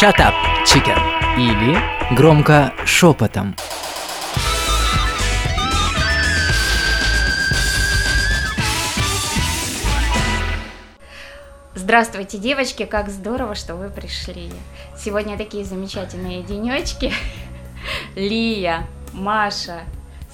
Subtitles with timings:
[0.00, 0.32] Shut up,
[0.64, 0.96] chicken.
[1.36, 1.76] Или
[2.14, 3.56] громко шепотом.
[11.74, 14.52] Здравствуйте, девочки, как здорово, что вы пришли.
[14.96, 17.12] Сегодня такие замечательные денечки.
[18.14, 19.80] Лия, Маша,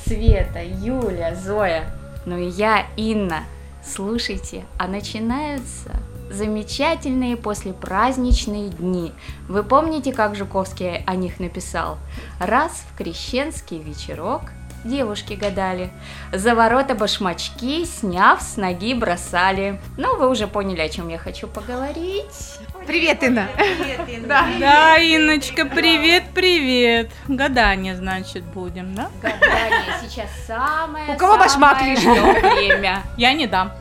[0.05, 1.91] Света, Юля, Зоя,
[2.27, 3.45] ну и я, Инна.
[3.83, 5.91] Слушайте, а начинаются
[6.30, 9.12] замечательные послепраздничные дни.
[9.48, 11.98] Вы помните, как Жуковский о них написал?
[12.41, 14.42] Раз в крещенский вечерок
[14.84, 15.91] девушки гадали.
[16.32, 19.80] За ворота башмачки, сняв, с ноги бросали.
[19.96, 22.59] Ну, вы уже поняли, о чем я хочу поговорить.
[22.87, 23.48] Привет, Инна.
[23.56, 24.29] Привет, Инна.
[24.29, 24.46] Да.
[24.60, 27.10] да, Инночка, привет, привет.
[27.29, 29.09] Гадание, значит, будем, да?
[29.23, 32.20] Гадание сейчас самое У кого башмак лишний?
[32.54, 33.02] время.
[33.16, 33.73] Я не дам.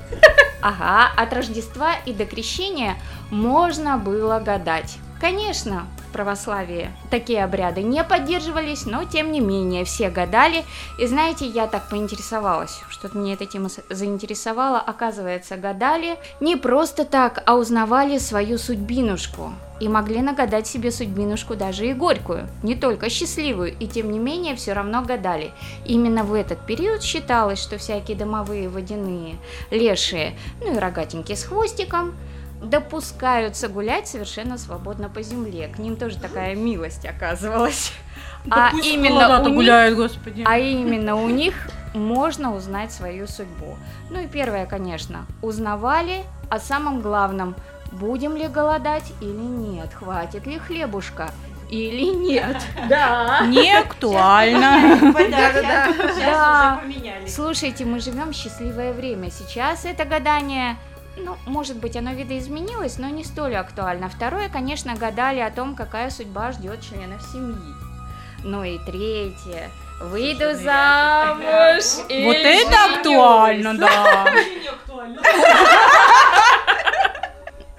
[0.64, 2.96] Ага, от Рождества и до Крещения
[3.30, 4.98] можно было гадать.
[5.20, 10.64] Конечно, православии такие обряды не поддерживались, но тем не менее все гадали.
[11.00, 14.80] И знаете, я так поинтересовалась, что-то меня эта тема заинтересовала.
[14.80, 19.52] Оказывается, гадали не просто так, а узнавали свою судьбинушку.
[19.82, 24.56] И могли нагадать себе судьбинушку даже и горькую, не только счастливую, и тем не менее
[24.56, 25.52] все равно гадали.
[25.86, 29.36] Именно в этот период считалось, что всякие домовые водяные,
[29.72, 32.16] лешие, ну и рогатенькие с хвостиком–
[32.64, 35.68] допускаются гулять совершенно свободно по земле.
[35.68, 37.92] К ним тоже такая милость оказывалась.
[38.46, 40.44] Да а именно у них, гуляют, господи.
[40.46, 41.54] А именно у них
[41.94, 43.78] можно узнать свою судьбу.
[44.10, 47.56] Ну и первое, конечно, узнавали о самом главном,
[47.92, 51.32] будем ли голодать или нет, хватит ли хлебушка
[51.70, 52.58] или нет.
[52.90, 53.46] Да.
[53.48, 55.00] Не актуально.
[55.14, 56.82] Да, да, да.
[57.28, 59.32] Слушайте, мы живем в счастливое время.
[59.32, 60.78] Сейчас это гадание
[61.18, 64.10] ну, может быть, оно видоизменилось, но не столь актуально.
[64.10, 67.74] Второе, конечно, гадали о том, какая судьба ждет членов семьи.
[68.44, 69.70] Ну и третье,
[70.02, 74.26] выйду замуж или Вот это актуально, да.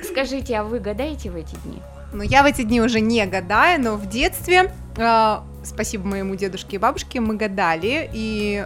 [0.03, 1.83] Скажите, а вы гадаете в эти дни?
[2.13, 6.77] Ну, я в эти дни уже не гадаю, но в детстве, э, спасибо моему дедушке
[6.77, 8.65] и бабушке, мы гадали, и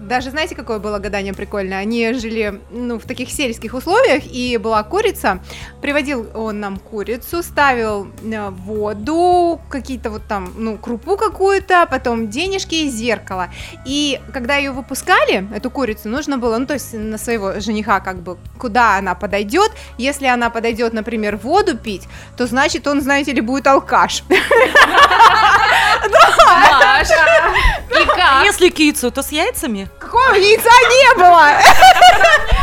[0.00, 1.78] даже знаете, какое было гадание прикольное?
[1.78, 5.40] Они жили, ну, в таких сельских условиях, и была курица.
[5.80, 12.74] Приводил он нам курицу, ставил э, воду, какие-то вот там, ну, крупу какую-то, потом денежки
[12.74, 13.48] и зеркало.
[13.84, 18.22] И когда ее выпускали, эту курицу, нужно было, ну, то есть на своего жениха, как
[18.22, 19.70] бы, куда она подойдет.
[19.98, 24.24] Если она подойдет, например, воду пить, то значит он, знаете ли, будет алкаш.
[26.08, 27.54] Маша!
[27.90, 28.44] И как?
[28.44, 29.88] Если кицу, то с яйцами?
[29.98, 31.50] Какого яйца не было?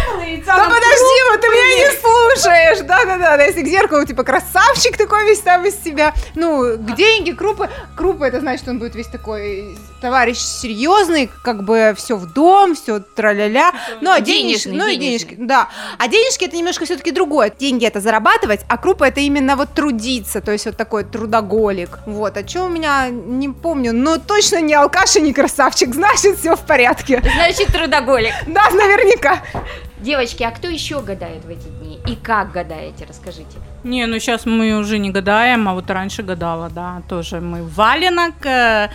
[0.56, 2.80] Да подожди, вот ты меня не слушаешь.
[2.80, 6.14] Да-да-да, если к зеркалу, типа, красавчик такой весь там из себя.
[6.36, 7.70] Ну, деньги, крупы.
[7.96, 12.76] Крупы, это значит, что он будет весь такой товарищ серьезный, как бы все в дом,
[12.76, 13.72] все тра-ля-ля.
[14.02, 15.70] Ну, а денежки, ну и денежки, да.
[15.98, 17.52] А денежки это немножко все-таки другое.
[17.58, 22.00] Деньги это зарабатывать, а крупы это именно вот трудиться, то есть вот такой трудоголик.
[22.06, 26.38] Вот, а что у меня, не помню, но точно не алкаш и не красавчик, значит,
[26.40, 27.22] все в порядке.
[27.36, 28.34] Значит, трудоголик.
[28.48, 29.42] Да, наверняка.
[30.00, 32.00] Девочки, а кто еще гадает в эти дни?
[32.08, 33.58] И как гадаете, расскажите.
[33.84, 38.46] Не, ну сейчас мы уже не гадаем, а вот раньше гадала, да, тоже мы валенок
[38.46, 38.90] э,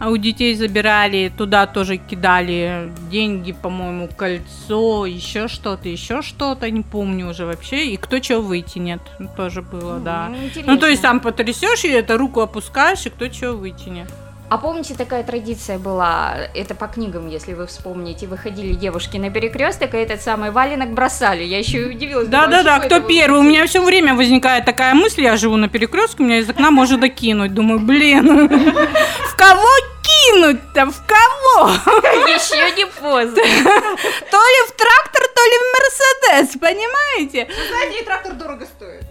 [0.00, 7.30] у детей забирали, туда тоже кидали деньги, по-моему, кольцо, еще что-то, еще что-то, не помню
[7.30, 9.00] уже вообще, и кто чего вытянет,
[9.36, 10.28] тоже было, да.
[10.28, 14.08] Ну, ну то есть там потрясешь и это руку опускаешь, и кто чего вытянет.
[14.54, 19.94] А помните, такая традиция была, это по книгам, если вы вспомните, выходили девушки на перекресток,
[19.94, 21.42] и этот самый валенок бросали.
[21.42, 22.28] Я еще и удивилась.
[22.28, 23.40] Да-да-да, кто первый?
[23.40, 26.70] У меня все время возникает такая мысль, я живу на перекрестке, у меня из окна
[26.70, 27.52] можно докинуть.
[27.52, 29.68] Думаю, блин, в кого
[30.04, 30.86] кинуть-то?
[30.86, 31.70] В кого?
[32.28, 33.34] Еще не поздно.
[33.34, 37.48] То ли в трактор, то ли в Мерседес, понимаете?
[37.70, 39.02] Знаете, трактор дорого стоит.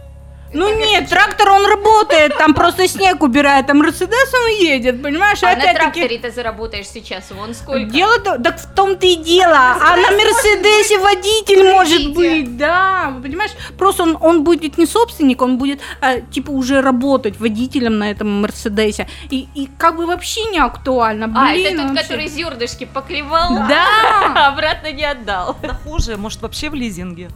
[0.54, 5.42] Ну нет, трактор он работает, там просто снег убирает, а Мерседес он едет, понимаешь?
[5.42, 7.90] А на тракторе ты заработаешь сейчас, вон сколько.
[7.90, 13.50] Дело-то, так в том-то и дело, а на Мерседесе водитель может быть, да, понимаешь?
[13.76, 18.42] Просто он, он будет не собственник, он будет, а, типа, уже работать водителем на этом
[18.42, 21.38] Мерседесе, и, и как бы вообще не актуально, блин.
[21.38, 22.02] А, это тот, вообще.
[22.02, 23.86] который зердышки поклевал, да,
[24.36, 25.56] а обратно не отдал.
[25.62, 27.28] Да хуже, может вообще в лизинге.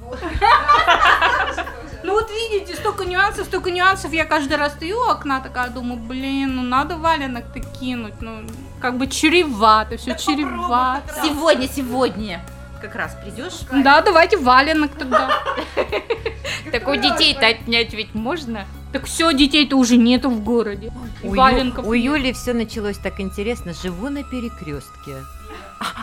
[2.09, 4.15] Ну вот видите, столько нюансов, столько нюансов.
[4.15, 8.15] Я каждый раз стою у окна, такая думаю, блин, ну надо валенок-то кинуть.
[8.23, 8.45] Ну,
[8.81, 11.15] как бы чревато, все да чревато.
[11.23, 12.41] Сегодня, сегодня
[12.81, 13.61] как раз придешь?
[13.85, 15.31] Да, давайте валенок тогда.
[16.73, 18.67] Так у детей-то отнять ведь можно?
[18.93, 20.91] Так все, детей-то уже нету в городе.
[21.23, 21.93] У.
[21.93, 23.75] Юли все началось так интересно.
[23.75, 25.17] Живу на перекрестке.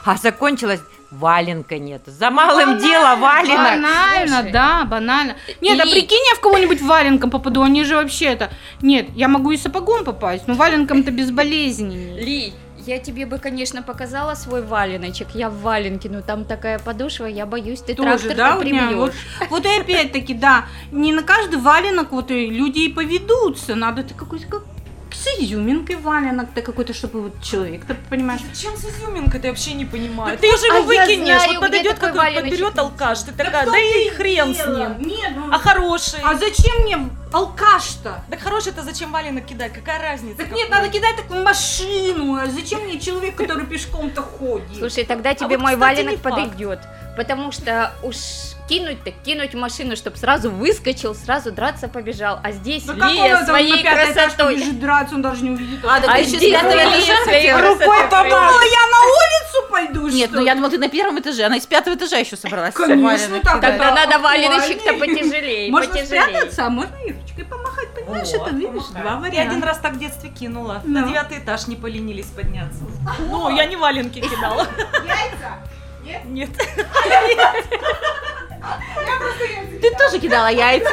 [0.05, 0.81] А закончилось
[1.11, 2.01] валенка нет.
[2.05, 3.57] За малым дело валенок.
[3.57, 4.51] Банально, Слушай.
[4.51, 5.35] да, банально.
[5.61, 8.49] Нет, а И- прикинь, я в кого-нибудь валенком попаду, они же вообще это...
[8.81, 12.19] Нет, я могу и сапогом попасть, но валенком-то безболезненнее.
[12.21, 12.53] Ли,
[12.85, 15.29] я тебе бы, конечно, показала свой валеночек.
[15.33, 18.93] Я в валенке, но там такая подошва, я боюсь, ты Тоже, трактор да, прибьешь.
[18.95, 19.13] вот,
[19.49, 24.13] вот и опять-таки, да, не на каждый валенок вот и люди и поведутся, надо ты
[24.13, 24.63] какой-то как
[25.25, 29.39] с изюминкой валенок-то какой-то, чтобы вот человек-то, понимаешь, Зачем с изюминкой?
[29.39, 30.39] Ты вообще не понимаешь.
[30.39, 31.25] Да ты же а его я выкинешь.
[31.25, 32.41] знаю, вот подойдет валеночек.
[32.41, 33.19] подберет алкаш.
[33.19, 35.07] Ты такая, да и хрен с ним.
[35.07, 36.19] Нет, ну, А хороший?
[36.23, 38.23] а зачем мне алкаш-то?
[38.29, 39.73] Так хороший это зачем валенок кидать?
[39.73, 40.37] Какая разница?
[40.37, 40.61] Так какой?
[40.61, 42.35] нет, надо кидать так в машину.
[42.35, 44.77] А зачем мне человек, который пешком-то ходит?
[44.77, 46.79] Слушай, тогда тебе вот, мой кстати, валенок подойдет.
[47.17, 48.15] Потому что уж
[48.67, 52.39] кинуть так кинуть в машину, чтобы сразу выскочил, сразу драться побежал.
[52.43, 54.55] А здесь Да он Лия там своей этаж красотой.
[54.55, 55.79] побежит драться, он даже не увидит.
[55.85, 57.51] А, да А ты еще с здесь пятого Лия этажа своей.
[57.53, 61.57] Рукой помыла, я на улицу пойду, Нет, ну я думала, ты на первом этаже, она
[61.57, 62.73] из пятого этажа еще собралась.
[62.73, 63.61] Конечно, так.
[63.61, 69.11] Тогда Да, надо валеночек-то потяжелее, Можно спрятаться, а можно Юрочкой помахать, понимаешь, это видишь, два
[69.11, 69.41] Я варианта.
[69.51, 70.81] один раз так в детстве кинула.
[70.85, 72.79] На девятый этаж не поленились подняться.
[73.29, 74.67] Ну, я не валенки кидала.
[75.05, 75.59] Яйца?
[76.25, 76.49] Нет.
[79.81, 80.89] Ты тоже кидала яйца.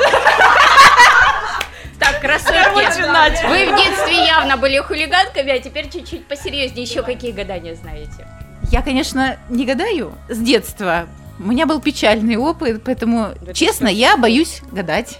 [1.98, 6.84] Так, красотки, вы в детстве явно были хулиганками, а теперь чуть-чуть посерьезнее.
[6.84, 8.26] Еще какие гадания знаете?
[8.70, 11.06] Я, конечно, не гадаю с детства.
[11.38, 15.18] У меня был печальный опыт, поэтому, честно, я боюсь гадать.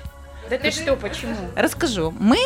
[0.50, 1.36] Да ты что, почему?
[1.56, 2.12] Расскажу.
[2.18, 2.38] Мы,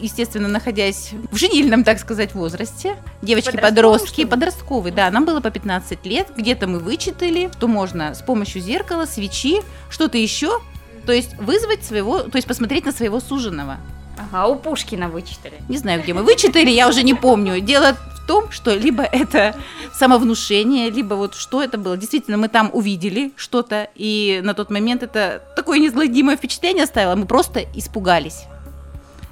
[0.00, 6.28] естественно, находясь в женильном, так сказать, возрасте, девочки-подростки, подростковый, да, нам было по 15 лет,
[6.36, 10.60] где-то мы вычитали, что можно с помощью зеркала, свечи, что-то еще,
[11.06, 13.78] то есть вызвать своего, то есть посмотреть на своего суженого.
[14.18, 15.54] Ага, у Пушкина вычитали.
[15.68, 17.60] Не знаю, где мы вычитали, я уже не помню.
[17.60, 19.56] Дело в том, что либо это
[19.92, 21.96] самовнушение, либо вот что это было.
[21.96, 27.16] Действительно, мы там увидели что-то, и на тот момент это такое неизгладимое впечатление оставило.
[27.16, 28.44] Мы просто испугались.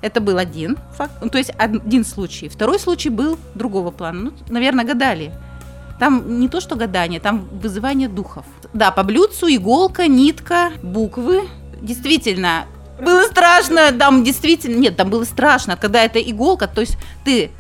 [0.02, 2.48] Это был один факт, ну, то есть один случай.
[2.48, 4.20] Второй случай был другого плана.
[4.20, 5.32] Ну, наверное, гадали.
[5.98, 8.44] Там не то, что гадание, там вызывание духов.
[8.72, 11.48] Да, по блюдцу иголка, нитка, буквы.
[11.80, 12.66] Действительно,
[13.00, 17.50] было страшно, там действительно, нет, там было страшно, когда это иголка, то есть ты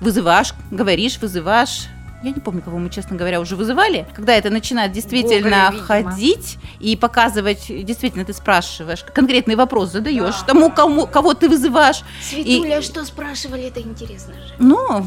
[0.00, 1.86] вызываешь, говоришь, вызываешь,
[2.24, 5.84] я не помню, кого мы, честно говоря, уже вызывали, когда это начинает действительно видимо.
[5.86, 12.80] ходить и показывать, действительно, ты спрашиваешь, конкретный вопрос задаешь тому, кому, кого ты вызываешь, Светуля,
[12.82, 14.54] что спрашивали, это интересно же.
[14.58, 15.06] ну,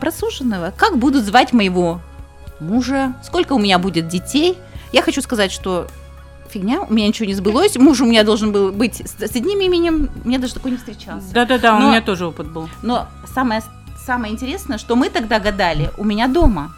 [0.00, 0.72] просуженного.
[0.76, 2.00] Как будут звать моего
[2.60, 3.14] мужа?
[3.24, 4.56] Сколько у меня будет детей?
[4.92, 5.88] Я хочу сказать, что
[6.48, 7.76] фигня, у меня ничего не сбылось.
[7.76, 11.32] Муж у меня должен был быть с, с одним именем, мне даже такой не встречался.
[11.32, 12.68] Да-да-да, у меня тоже опыт был.
[12.82, 13.62] Но самое,
[14.08, 16.72] самое интересное, что мы тогда гадали у меня дома.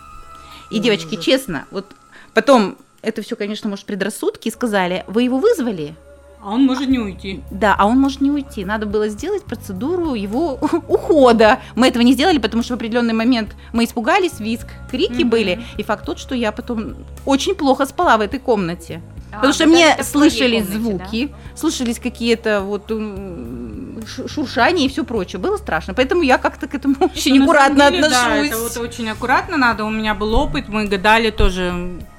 [0.69, 1.87] И, девочки, честно, вот
[2.35, 5.95] потом это все, конечно, может, предрассудки, сказали, вы его вызвали?
[6.43, 7.41] А он может не уйти.
[7.53, 8.65] Да, а он может не уйти.
[8.65, 10.55] Надо было сделать процедуру его
[10.89, 11.61] ухода.
[11.77, 15.31] Мы этого не сделали, потому что в определенный момент мы испугались, виск, крики Мгм.
[15.31, 15.61] были.
[15.79, 16.95] И факт тот, что я потом
[17.27, 19.03] очень плохо спала в этой комнате.
[19.31, 22.91] А, потому что мне слышались комнате, звуки, слышались какие-то вот
[24.01, 25.39] м, шу- шуршания и все прочее.
[25.41, 25.95] Было страшно.
[25.95, 28.49] Поэтому я как-то к этому очень аккуратно деле, Да, отношусь.
[28.49, 29.85] это вот очень аккуратно надо.
[29.85, 31.73] У меня был опыт, мы гадали тоже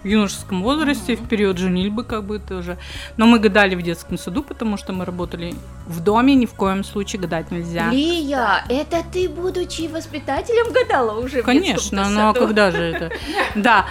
[0.04, 2.78] в юношеском возрасте, в период женильбы как бы тоже.
[3.18, 5.54] Но мы гадали в детском саду, потому что мы работали
[5.88, 7.90] в доме, ни в коем случае гадать нельзя.
[7.92, 12.46] Лия, это ты, будучи воспитателем, гадала уже в Конечно, ну а саду?
[12.48, 13.12] когда же это?
[13.56, 13.86] Да.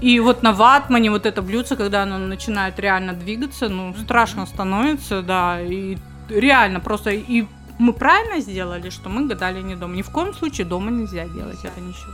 [0.00, 5.22] И вот на ватмане вот это блюдце, когда оно начинает реально двигаться, ну, страшно становится,
[5.22, 5.96] да, и
[6.28, 7.44] реально просто, и
[7.78, 9.94] мы правильно сделали, что мы гадали не дома.
[9.96, 12.12] Ни в коем случае дома нельзя делать это ничего.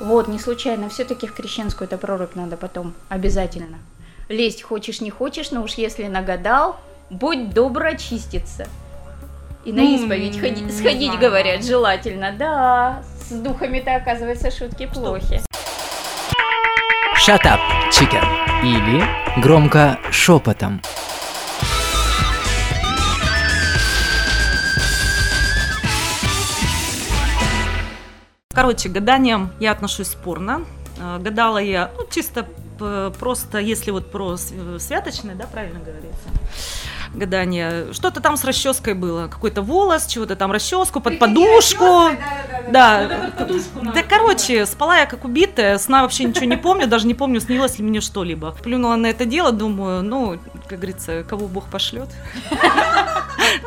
[0.00, 3.78] Вот, не случайно, все-таки в крещенскую это прорубь надо потом обязательно.
[4.28, 6.78] Лезть хочешь, не хочешь, но уж если нагадал,
[7.10, 8.66] будь добр очиститься.
[9.64, 11.20] И на Ну, исповедь ходи- не сходить, знаю.
[11.20, 12.32] говорят, желательно.
[12.32, 15.42] Да, с духами-то, оказывается, шутки плохи.
[17.26, 17.60] Shut up,
[17.92, 18.24] chicken.
[18.64, 19.04] Или
[19.42, 20.80] громко шепотом.
[28.60, 30.66] Короче, к гаданиям я отношусь спорно.
[30.98, 32.46] Э, Гадала я, ну, чисто
[32.78, 36.28] п- просто, если вот про св- святочное, да, правильно говорится,
[37.14, 37.90] гадание.
[37.94, 42.10] Что-то там с расческой было, какой-то волос, чего-то там расческу под подушку.
[42.70, 43.30] Да,
[43.94, 47.78] да, короче, спала я как убитая, сна вообще ничего не помню, даже не помню, снилось
[47.78, 48.50] ли мне что-либо.
[48.62, 50.38] Плюнула на это дело, думаю, ну,
[50.68, 52.10] как говорится, кого Бог пошлет.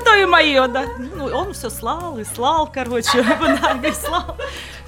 [0.05, 0.83] То и мое, да.
[1.15, 3.23] Ну, он все слал и слал, короче,
[3.61, 4.37] да, и слал.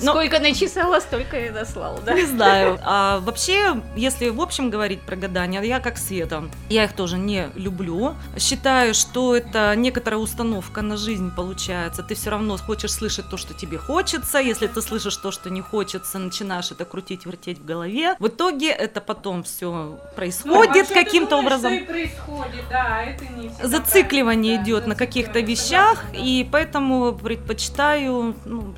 [0.02, 2.14] Но- Сколько начесала, столько и дослал, да?
[2.14, 2.80] Не знаю.
[2.84, 6.46] А вообще, если в общем говорить про гадания, я как Света.
[6.70, 8.16] Я их тоже не люблю.
[8.38, 12.04] Считаю, что это некоторая установка на жизнь получается.
[12.04, 14.40] Ты все равно хочешь слышать то, что тебе хочется.
[14.40, 18.16] Если ты слышишь то, что не хочется, начинаешь это крутить, вертеть в голове.
[18.20, 21.86] В итоге это потом все происходит каким-то образом.
[21.86, 28.75] происходит, да, это не Зацикливание идет на каких-то вещах, и поэтому предпочитаю ну,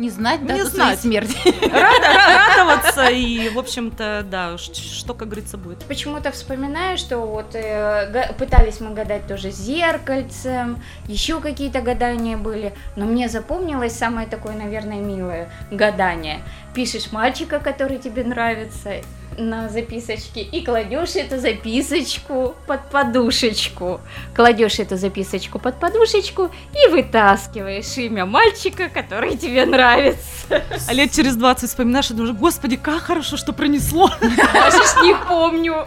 [0.00, 1.00] Не знать Не дату своей знать.
[1.00, 1.36] смерти.
[1.70, 5.78] рад- ра- радоваться и, в общем-то, да, что, как говорится, будет.
[5.84, 13.04] Почему-то вспоминаю, что вот э, пытались мы гадать тоже зеркальцем, еще какие-то гадания были, но
[13.04, 16.40] мне запомнилось самое такое, наверное, милое гадание.
[16.74, 19.02] Пишешь мальчика, который тебе нравится,
[19.38, 24.00] на записочке и кладешь эту записочку под подушечку.
[24.34, 30.62] Кладешь эту записочку под подушечку и вытаскиваешь имя мальчика, который тебе нравится.
[30.88, 34.10] А лет через 20 вспоминаешь и думаешь, господи, как хорошо, что пронесло.
[34.20, 35.86] Даже не помню.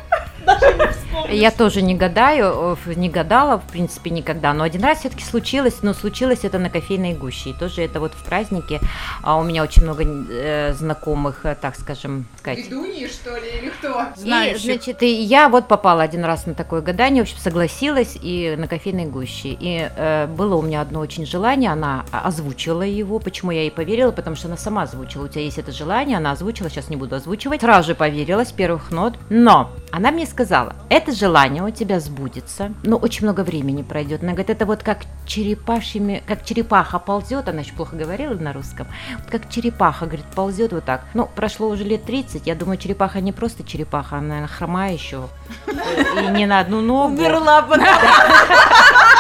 [1.30, 4.54] Я тоже не гадаю, э, не гадала, в принципе, никогда.
[4.54, 7.52] Но один раз все-таки случилось, но случилось это на кофейной гуще.
[7.52, 8.80] И тоже это вот в празднике.
[9.22, 12.66] А у меня очень много э, знакомых, э, так скажем, сказать.
[12.66, 14.08] Ведуньи, что ли, или кто?
[14.24, 18.56] И, значит, и я вот попала один раз на такое гадание, в общем, согласилась и
[18.58, 19.56] на кофейной гуще.
[19.60, 23.20] И э, было у меня одно очень желание, она озвучила его.
[23.20, 24.12] Почему я ей поверила?
[24.12, 25.26] Потому что она сама озвучила.
[25.26, 27.62] У тебя есть это желание, она озвучила, сейчас не буду озвучивать.
[27.62, 29.16] Сразу же поверила с первых нот.
[29.30, 34.24] Но она мне сказала, это желание у тебя сбудется, но очень много времени пройдет.
[34.24, 38.88] Она говорит, это вот как черепашьими, как черепаха ползет, она еще плохо говорила на русском,
[39.20, 41.06] вот как черепаха, говорит, ползет вот так.
[41.14, 45.30] Ну, прошло уже лет 30, я думаю, черепаха не просто черепаха, она, наверное, хромая еще.
[45.68, 47.16] И не на одну ногу.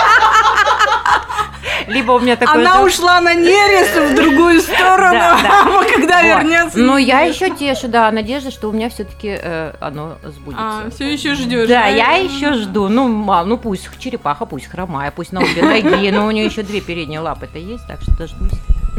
[1.87, 2.55] Либо у меня такое...
[2.55, 6.79] Она ушла на нерест в другую сторону, а когда вернется...
[6.79, 9.39] Но я еще тешу, да, надежда, что у меня все-таки
[9.79, 10.83] оно сбудется.
[10.85, 11.67] А, все еще ждешь.
[11.67, 12.87] Да, я еще жду.
[12.89, 16.63] Ну, мам, ну пусть черепаха, пусть хромая, пусть на обе ноги, но у нее еще
[16.63, 18.51] две передние лапы-то есть, так что дождусь.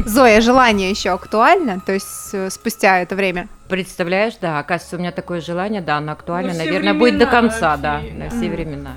[0.05, 1.79] Зоя, желание еще актуально?
[1.79, 3.47] То есть э, спустя это время?
[3.67, 7.25] Представляешь, да, оказывается, у меня такое желание, да, оно актуально, На все наверное, будет до
[7.25, 8.13] времена конца, да, вообще.
[8.13, 8.91] на все времена.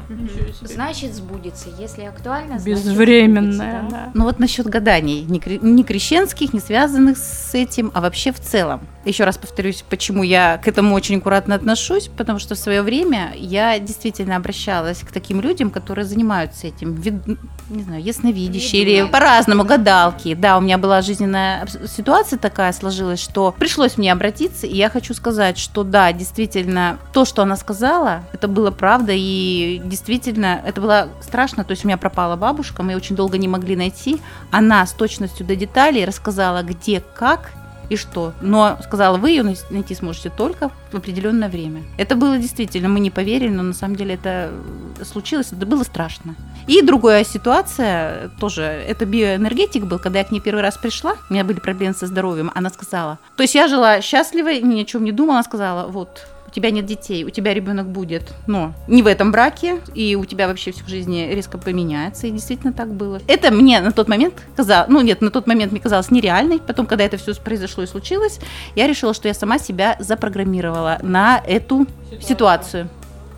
[0.63, 1.69] Значит, сбудется.
[1.79, 4.11] Если актуально, значит, Безвременная, сбудется, да.
[4.15, 8.41] Ну вот насчет гаданий, не, кре- не крещенских, не связанных с этим, а вообще в
[8.41, 8.81] целом.
[9.05, 13.33] Еще раз повторюсь, почему я к этому очень аккуратно отношусь, потому что в свое время
[13.37, 17.39] я действительно обращалась к таким людям, которые занимаются этим, вид-
[17.71, 20.35] не знаю, ясновидящие или по-разному, гадалки.
[20.35, 25.15] Да, у меня была жизненная ситуация такая сложилась, что пришлось мне обратиться, и я хочу
[25.15, 31.09] сказать, что да, действительно, то, что она сказала, это было правда, и действительно, это было
[31.21, 34.85] страшно, то есть у меня пропала бабушка, мы ее очень долго не могли найти, она
[34.87, 37.53] с точностью до деталей рассказала, где, как
[37.89, 38.33] и что.
[38.41, 41.83] Но сказала, вы ее найти сможете только в определенное время.
[41.97, 44.51] Это было действительно, мы не поверили, но на самом деле это
[44.99, 46.35] э, случилось, это было страшно.
[46.67, 51.33] И другая ситуация, тоже, это биоэнергетик был, когда я к ней первый раз пришла, у
[51.33, 55.05] меня были проблемы со здоровьем, она сказала, то есть я жила счастливо, ни о чем
[55.05, 59.03] не думала, она сказала, вот, у тебя нет детей, у тебя ребенок будет, но не
[59.03, 62.93] в этом браке, и у тебя вообще все в жизни резко поменяется, и действительно так
[62.93, 63.21] было.
[63.27, 66.87] Это мне на тот момент казалось, ну нет, на тот момент мне казалось нереальной, потом,
[66.87, 68.41] когда это все произошло и случилось,
[68.75, 71.87] я решила, что я сама себя запрограммировала на эту
[72.21, 72.89] ситуацию.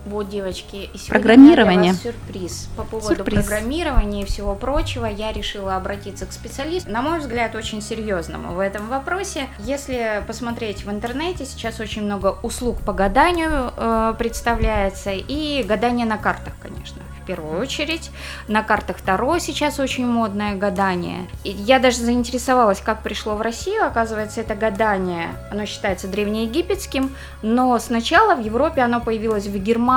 [0.05, 1.93] Вот, девочки, и сегодня Программирование.
[1.93, 2.69] для вас сюрприз.
[2.75, 3.45] По поводу Сюрприз.
[3.45, 8.59] программирования и всего прочего, я решила обратиться к специалисту, на мой взгляд, очень серьезному в
[8.59, 9.47] этом вопросе.
[9.59, 16.17] Если посмотреть в интернете, сейчас очень много услуг по гаданию э, представляется, и гадание на
[16.17, 18.09] картах, конечно, в первую очередь.
[18.47, 21.27] На картах Таро сейчас очень модное гадание.
[21.43, 23.85] И я даже заинтересовалась, как пришло в Россию.
[23.85, 29.90] Оказывается, это гадание, оно считается древнеегипетским, но сначала в Европе оно появилось в Германии,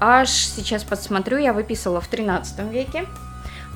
[0.00, 3.06] аж сейчас подсмотрю, я выписала в 13 веке.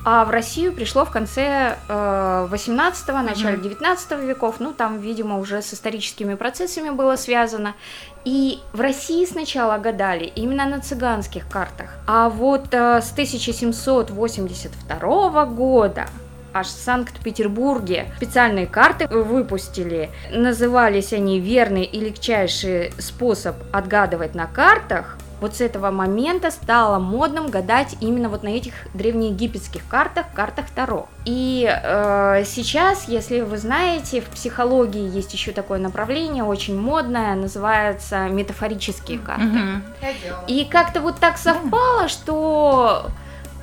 [0.07, 5.63] А в Россию пришло в конце э, 18-го, начале 19 веков, ну там, видимо, уже
[5.63, 7.73] с историческими процессами было связано.
[8.23, 11.95] И в России сначала гадали именно на цыганских картах.
[12.05, 16.05] А вот э, с 1782 года
[16.53, 20.11] аж в Санкт-Петербурге специальные карты выпустили.
[20.31, 25.14] Назывались они «Верный и легчайший способ отгадывать на картах».
[25.45, 31.07] Вот с этого момента стало модным гадать именно вот на этих древнеегипетских картах, картах Таро.
[31.23, 38.27] И э, сейчас, если вы знаете, в психологии есть еще такое направление, очень модное, называется
[38.27, 39.43] метафорические карты.
[39.43, 39.83] Мгм.
[40.47, 43.11] И как-то вот так совпало, что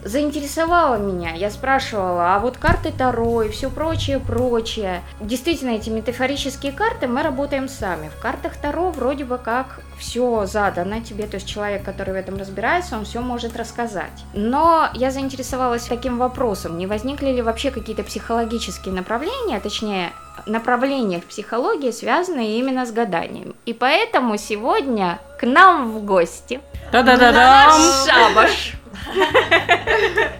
[0.04, 1.34] заинтересовало меня.
[1.34, 5.02] Я спрашивала, а вот карты Таро и все прочее, прочее.
[5.20, 8.08] Действительно, эти метафорические карты мы работаем сами.
[8.08, 12.36] В картах Таро вроде бы как все задано тебе, то есть человек, который в этом
[12.36, 14.24] разбирается, он все может рассказать.
[14.34, 20.12] Но я заинтересовалась таким вопросом, не возникли ли вообще какие-то психологические направления, точнее,
[20.46, 23.54] направления в психологии, связанные именно с гаданием.
[23.64, 27.72] И поэтому сегодня к нам в гости Да-да-да-дам!
[28.06, 28.81] шабаш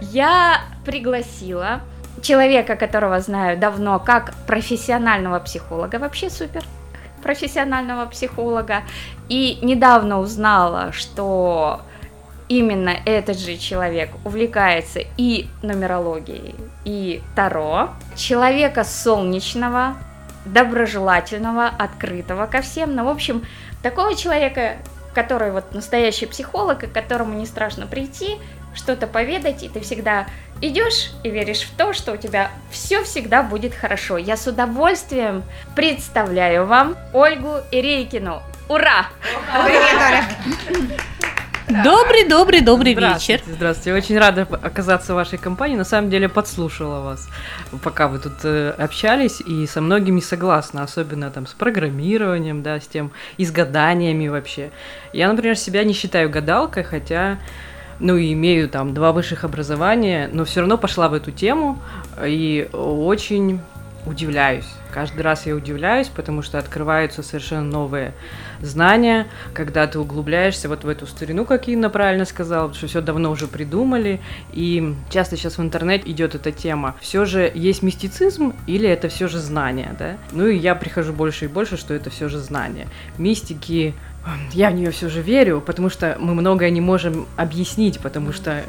[0.00, 1.81] я пригласила
[2.23, 6.62] человека, которого знаю давно, как профессионального психолога, вообще супер
[7.23, 8.83] профессионального психолога,
[9.28, 11.83] и недавно узнала, что
[12.49, 16.54] именно этот же человек увлекается и нумерологией,
[16.85, 19.97] и Таро, человека солнечного,
[20.45, 23.45] доброжелательного, открытого ко всем, ну, в общем,
[23.83, 24.78] такого человека,
[25.14, 28.38] который вот настоящий психолог, и к которому не страшно прийти,
[28.75, 30.26] что-то поведать, и ты всегда
[30.61, 34.16] идешь и веришь в то, что у тебя все всегда будет хорошо.
[34.16, 35.42] Я с удовольствием
[35.75, 38.42] представляю вам Ольгу Ирейкину.
[38.69, 39.07] Ура!
[39.64, 40.99] Привет, Оля.
[41.73, 43.41] Добрый, добрый, добрый вечер.
[43.41, 43.95] Здравствуйте, здравствуйте.
[43.95, 45.75] Очень рада оказаться в вашей компании.
[45.75, 47.29] На самом деле подслушала вас,
[47.83, 52.87] пока вы тут э, общались, и со многими согласна, особенно там с программированием, да, с
[52.87, 54.71] тем, и с гаданиями вообще.
[55.14, 57.38] Я, например, себя не считаю гадалкой, хотя
[58.00, 61.79] ну, и имею там два высших образования, но все равно пошла в эту тему
[62.23, 63.61] и очень
[64.05, 64.69] удивляюсь.
[64.92, 68.12] Каждый раз я удивляюсь, потому что открываются совершенно новые
[68.61, 73.30] знания, когда ты углубляешься вот в эту старину, как Инна правильно сказала, что все давно
[73.30, 74.20] уже придумали,
[74.52, 76.94] и часто сейчас в интернете идет эта тема.
[77.00, 80.16] Все же есть мистицизм или это все же знание, да?
[80.30, 82.87] Ну и я прихожу больше и больше, что это все же знание.
[83.16, 83.94] Мистики
[84.52, 88.62] я в нее все же верю, потому что мы многое не можем объяснить, потому что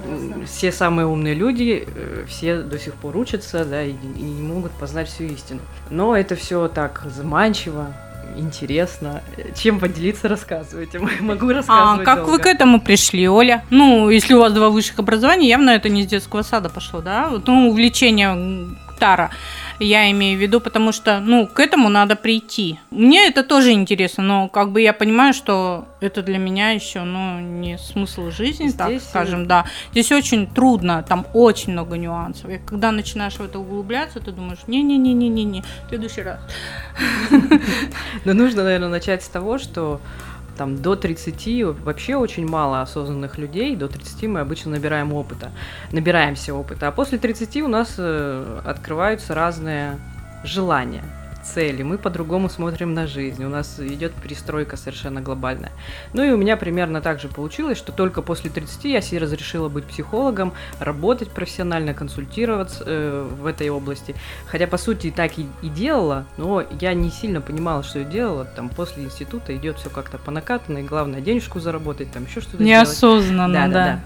[0.45, 4.71] все самые умные люди, э, все до сих пор учатся, да, и, и не могут
[4.71, 5.59] познать всю истину.
[5.89, 7.93] Но это все так заманчиво,
[8.35, 9.21] интересно.
[9.55, 10.99] Чем поделиться, рассказывайте.
[11.19, 12.43] Могу А рассказывать как вы долго.
[12.43, 13.63] к этому пришли, Оля?
[13.69, 17.31] Ну, если у вас два высших образования, явно это не с детского сада пошло, да?
[17.45, 19.31] Ну, увлечение Тара,
[19.79, 22.79] я имею в виду, потому что, ну, к этому надо прийти.
[22.91, 27.39] Мне это тоже интересно, но как бы я понимаю, что это для меня еще, ну,
[27.39, 29.65] не смысл жизни, так Здесь, скажем, да.
[29.91, 32.49] Здесь очень трудно, там очень много нюансов.
[32.49, 36.39] И когда начинаешь в это углубляться, ты думаешь, не-не-не-не-не-не, в следующий раз.
[38.25, 40.01] Но нужно, наверное, начать с того, что
[40.57, 45.51] там до 30 вообще очень мало осознанных людей, до 30 мы обычно набираем опыта,
[45.91, 49.99] набираемся опыта, а после 30 у нас э, открываются разные
[50.43, 51.03] желания,
[51.43, 55.71] цели, мы по-другому смотрим на жизнь, у нас идет перестройка совершенно глобальная.
[56.13, 59.69] Ну и у меня примерно так же получилось, что только после 30 я себе разрешила
[59.69, 64.15] быть психологом, работать профессионально, консультироваться э, в этой области.
[64.47, 68.05] Хотя, по сути, и так и, и делала, но я не сильно понимала, что я
[68.05, 68.45] делала.
[68.45, 72.87] Там после института идет все как-то по накатанной, главное денежку заработать, там еще что-то сделать.
[72.87, 73.73] Неосознанно, Да, да.
[73.73, 73.99] да, да.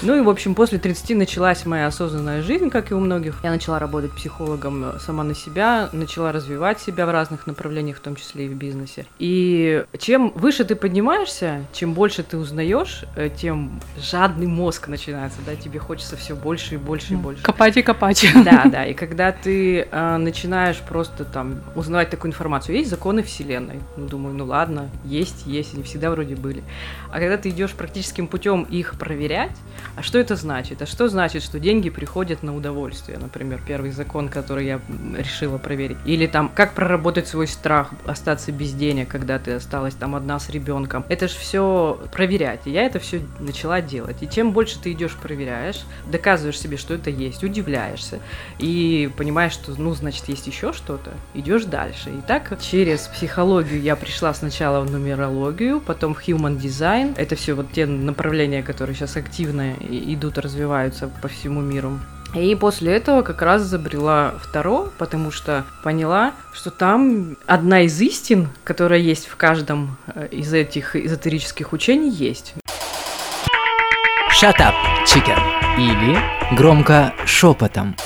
[0.00, 3.38] Ну и, в общем, после 30 началась моя осознанная жизнь, как и у многих.
[3.44, 8.00] Я начала работать психологом э, сама на себя, начала развивать себя в разных направлениях, в
[8.00, 9.06] том числе и в бизнесе.
[9.18, 15.54] И чем выше ты поднимаешься, чем больше ты узнаешь, э, тем жадный мозг начинается, да,
[15.56, 17.42] тебе хочется все больше и больше и больше.
[17.42, 18.26] Копать и копать.
[18.44, 18.86] Да, да.
[18.86, 23.80] И когда ты э, начинаешь просто там узнавать такую информацию, есть законы Вселенной.
[23.96, 26.62] Ну, думаю, ну ладно, есть, есть, они всегда вроде были.
[27.10, 29.56] А когда ты идешь практическим путем их проверять,
[29.96, 30.82] а что это значит?
[30.82, 33.18] А что значит, что деньги приходят на удовольствие?
[33.18, 34.80] Например, первый закон, который я
[35.16, 35.98] решила проверить.
[36.04, 40.50] Или там, как проработать свой страх, остаться без денег, когда ты осталась там одна с
[40.50, 41.04] ребенком.
[41.08, 42.60] Это же все проверять.
[42.66, 44.22] И я это все начала делать.
[44.22, 48.20] И чем больше ты идешь проверяешь, доказываешь себе, что это есть, удивляешься,
[48.58, 52.10] и понимаешь, что, ну, значит, есть еще что-то, идешь дальше.
[52.10, 57.14] И так через психологию я пришла сначала в нумерологию, потом в human design.
[57.16, 61.98] Это все вот те направления, которые сейчас активно идут, развиваются по всему миру.
[62.34, 68.48] И после этого как раз забрела второ, потому что поняла, что там одна из истин,
[68.64, 72.54] которая есть в каждом э, из этих эзотерических учений, есть.
[74.40, 75.38] Shut up, chicken.
[75.76, 76.18] Или
[76.56, 77.96] громко шепотом.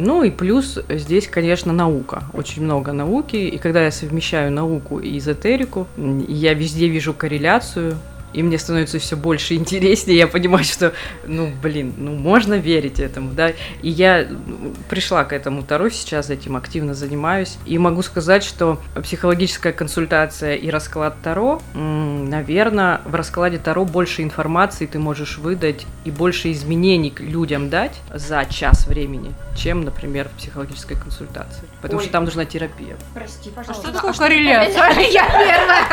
[0.00, 2.22] Ну и плюс здесь, конечно, наука.
[2.32, 3.34] Очень много науки.
[3.34, 7.96] И когда я совмещаю науку и эзотерику, я везде вижу корреляцию
[8.32, 10.92] и мне становится все больше интереснее, я понимаю, что,
[11.26, 16.30] ну, блин, ну, можно верить этому, да, и я ну, пришла к этому Таро, сейчас
[16.30, 23.58] этим активно занимаюсь, и могу сказать, что психологическая консультация и расклад Таро, наверное, в раскладе
[23.58, 29.82] Таро больше информации ты можешь выдать и больше изменений людям дать за час времени, чем,
[29.82, 32.04] например, в психологической консультации, потому Ой.
[32.04, 32.96] что там нужна терапия.
[33.14, 33.82] Прости, А пожалуйста.
[33.88, 34.88] что такое корреляция?
[35.10, 35.84] Я первая.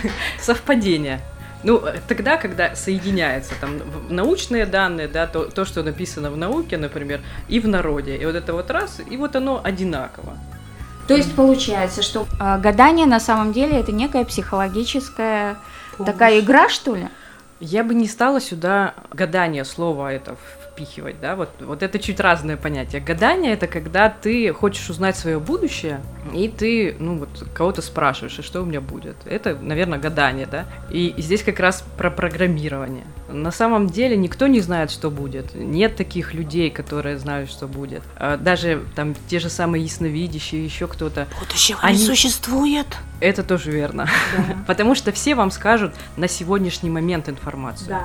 [0.38, 1.20] Совпадение.
[1.62, 6.78] Ну, э, тогда, когда соединяются там научные данные, да, то, то, что написано в науке,
[6.78, 10.38] например, и в народе, и вот это вот раз, и вот оно одинаково.
[11.06, 15.56] То есть получается, что а, гадание на самом деле это некая психологическая
[15.98, 17.08] такая игра, что ли?
[17.58, 20.36] Я бы не стала сюда гадание слова это
[20.72, 23.00] впихивать, да, вот, вот это чуть разное понятие.
[23.00, 26.00] Гадание это когда ты хочешь узнать свое будущее,
[26.32, 29.16] и ты, ну вот, кого-то спрашиваешь, а что у меня будет.
[29.24, 30.66] Это, наверное, гадание, да.
[30.90, 33.04] И, и здесь как раз про программирование.
[33.28, 35.54] На самом деле никто не знает, что будет.
[35.54, 38.02] Нет таких людей, которые знают, что будет.
[38.16, 41.26] А Даже там те же самые ясновидящие, еще кто-то.
[41.38, 42.86] Будущего Они- не существует.
[43.20, 44.08] Это тоже верно.
[44.66, 47.98] Потому что все вам скажут на сегодняшний момент информацию.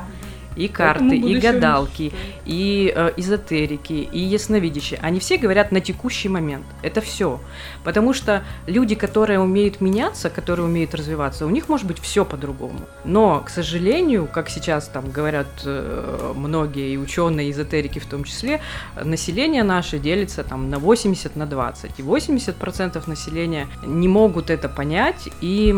[0.56, 2.14] И карты, и гадалки,
[2.46, 5.00] и э, эзотерики, и ясновидящие.
[5.02, 6.66] Они все говорят на текущий момент.
[6.82, 7.40] Это все.
[7.84, 12.80] Потому что люди, которые умеют меняться, которые умеют развиваться, у них может быть все по-другому.
[13.04, 18.24] Но, к сожалению, как сейчас там говорят э, многие и ученые, и эзотерики в том
[18.24, 18.62] числе,
[19.04, 22.00] население наше делится там на 80 на 20.
[22.00, 25.76] И 80% населения не могут это понять и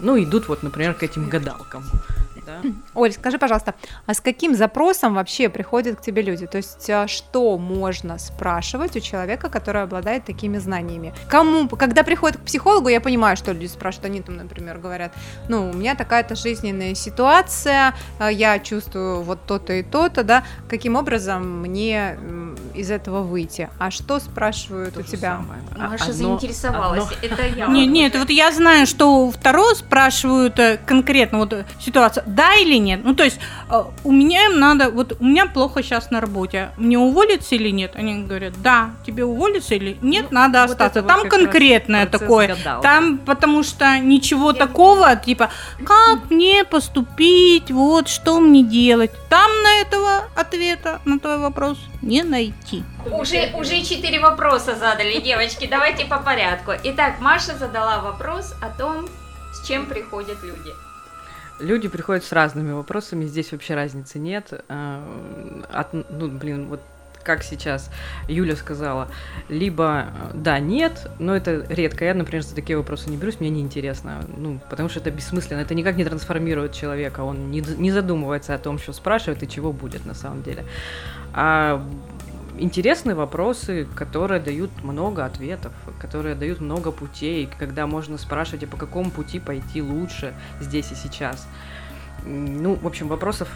[0.00, 1.84] ну, идут вот, например, к этим гадалкам.
[2.62, 2.68] Да?
[2.94, 3.74] Оль, скажи, пожалуйста,
[4.06, 6.46] а с каким запросом вообще приходят к тебе люди?
[6.46, 11.12] То есть, а, что можно спрашивать у человека, который обладает такими знаниями?
[11.28, 15.12] Кому, когда приходят к психологу, я понимаю, что люди спрашивают, они там, например, говорят,
[15.48, 20.96] ну, у меня такая-то жизненная ситуация, а, я чувствую вот то-то и то-то, да, каким
[20.96, 22.16] образом мне
[22.74, 23.68] из этого выйти?
[23.78, 25.36] А что спрашивают То у тебя?
[25.38, 25.60] самое.
[25.76, 27.04] Маша Одно- заинтересовалась.
[27.04, 27.66] одно- Это я.
[27.70, 32.54] Не, нет, вот я знаю, что у второго спрашивают э, конкретно вот э, ситуация, да
[32.54, 33.00] или нет.
[33.04, 36.70] Ну, то есть э, у меня им надо, вот у меня плохо сейчас на работе,
[36.78, 37.92] мне уволиться или нет?
[37.94, 41.02] Они говорят, да, тебе уволиться или нет, Ну, надо вот остаться.
[41.02, 42.48] Там конкретное такое.
[42.48, 42.82] гадалки.
[42.82, 45.50] Там, потому что ничего такого, типа,
[45.84, 49.10] как мне поступить, вот, что мне делать.
[49.28, 52.82] Там на этого ответа, на твой вопрос, не найти.
[53.12, 55.68] Уже, уже четыре вопроса задали, девочки.
[55.70, 56.72] Давайте по порядку.
[56.84, 59.06] Итак, Маша задала вопрос о том,
[59.52, 60.72] с чем приходят люди.
[61.60, 64.64] Люди приходят с разными вопросами, здесь вообще разницы нет.
[64.68, 65.04] А,
[65.70, 66.80] от- ну, блин, вот
[67.22, 67.90] как сейчас
[68.28, 69.08] Юля сказала,
[69.48, 72.04] либо э, да, нет, но это редко.
[72.04, 75.74] Я, например, за такие вопросы не берусь, мне неинтересно, ну, потому что это бессмысленно, это
[75.74, 80.06] никак не трансформирует человека, он не, не задумывается о том, что спрашивает и чего будет
[80.06, 80.64] на самом деле.
[81.32, 81.86] А
[82.58, 88.76] интересные вопросы, которые дают много ответов, которые дают много путей, когда можно спрашивать, а по
[88.76, 91.46] какому пути пойти лучше здесь и сейчас.
[92.24, 93.48] Ну, в общем, вопросов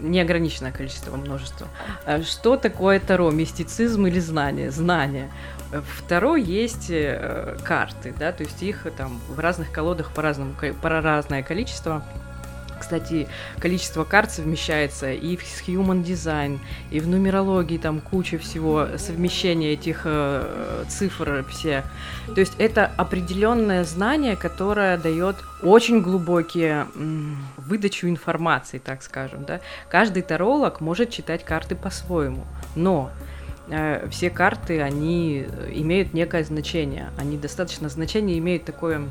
[0.00, 1.66] неограниченное количество, множество.
[2.04, 3.30] А Что такое Таро?
[3.30, 4.70] Мистицизм или знание?
[4.70, 5.30] Знание.
[5.70, 10.88] В Таро есть э, карты, да, то есть их там в разных колодах по-разному, по
[10.88, 12.04] разное количество.
[12.84, 13.28] Кстати,
[13.60, 16.58] количество карт совмещается и в Human Design,
[16.90, 21.82] и в нумерологии, там куча всего, совмещение этих э, цифр все.
[22.26, 29.46] То есть это определенное знание, которое дает очень глубокие м, выдачу информации, так скажем.
[29.46, 29.60] Да?
[29.88, 32.44] Каждый таролог может читать карты по-своему,
[32.76, 33.10] но
[33.68, 37.08] э, все карты, они имеют некое значение.
[37.18, 39.08] Они достаточно значение имеют такое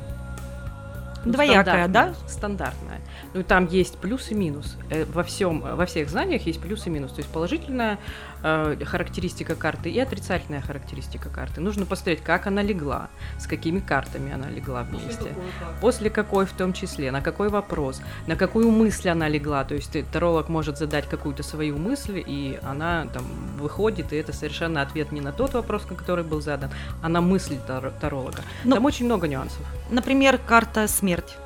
[1.24, 2.14] ну, Двоякое, да?
[2.28, 3.00] Стандартное.
[3.34, 4.76] Ну, там есть плюс и минус.
[4.90, 7.10] Э, Во всем, во всех знаниях есть плюс и минус.
[7.12, 7.98] То есть положительная
[8.44, 11.60] э, характеристика карты и отрицательная характеристика карты.
[11.60, 15.34] Нужно посмотреть, как она легла, с какими картами она легла вместе.
[15.80, 19.64] После какой в том числе, на какой вопрос, на какую мысль она легла.
[19.64, 23.24] То есть э, таролог может задать какую-то свою мысль, и она там
[23.58, 26.70] выходит, и это совершенно ответ не на тот вопрос, который был задан,
[27.02, 28.42] а на мысль таро- таролога.
[28.64, 29.60] Ну, Там очень много нюансов.
[29.90, 31.36] Например, карта смерть.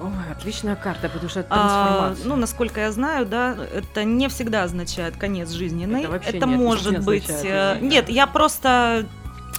[0.00, 2.26] Ой, отличная карта, потому что это А, трансформация.
[2.28, 6.00] ну, насколько я знаю, да, это не всегда означает конец жизненный.
[6.02, 7.24] Это вообще Это нет, может не быть.
[7.30, 7.82] означает.
[7.82, 9.06] э, Нет, я просто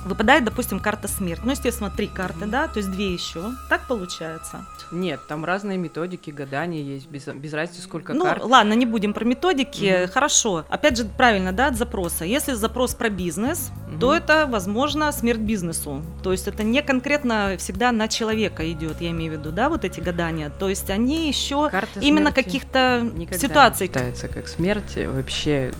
[0.03, 1.41] выпадает, допустим, карта смерть.
[1.43, 3.51] Ну, естественно, три карты, да, то есть две еще.
[3.69, 4.65] Так получается.
[4.91, 8.43] Нет, там разные методики, гадания есть, без, без разницы, сколько ну, карт.
[8.43, 10.03] ладно, не будем про методики.
[10.03, 10.11] Мгм.
[10.11, 10.65] Хорошо.
[10.69, 12.25] Опять же, правильно, да, от запроса.
[12.25, 16.03] Если запрос про бизнес, то это, возможно, смерть бизнесу.
[16.23, 19.85] То есть это не конкретно всегда на человека идет, я имею в виду, да, вот
[19.85, 20.49] эти гадания.
[20.49, 23.87] То есть они еще Карта именно каких-то ситуаций.
[23.87, 24.97] считается как смерть.
[24.97, 25.71] Вообще,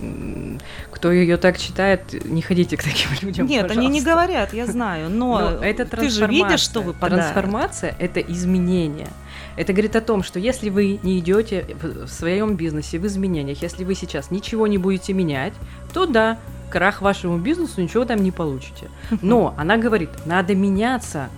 [0.92, 3.48] кто ее так читает, не ходите к таким людям.
[3.48, 4.05] Нет, они не пожалуйста.
[4.06, 7.34] Говорят, я знаю, но, Но это ты же видишь, что выпадает.
[7.34, 9.10] Трансформация– это изменение.
[9.58, 13.84] Это говорит о том, что если вы не идете в своем бизнесе в изменениях, если
[13.84, 15.54] вы сейчас ничего не будете менять,
[15.94, 16.38] то да,
[16.70, 18.90] крах вашему бизнесу, ничего там не получите.
[19.22, 21.30] Но она говорит, надо меняться.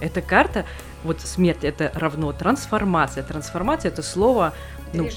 [0.00, 0.64] Эта карта,
[1.04, 3.22] вот смерть, это равно трансформация.
[3.22, 4.54] Трансформация– это слово,
[4.92, 5.08] ну,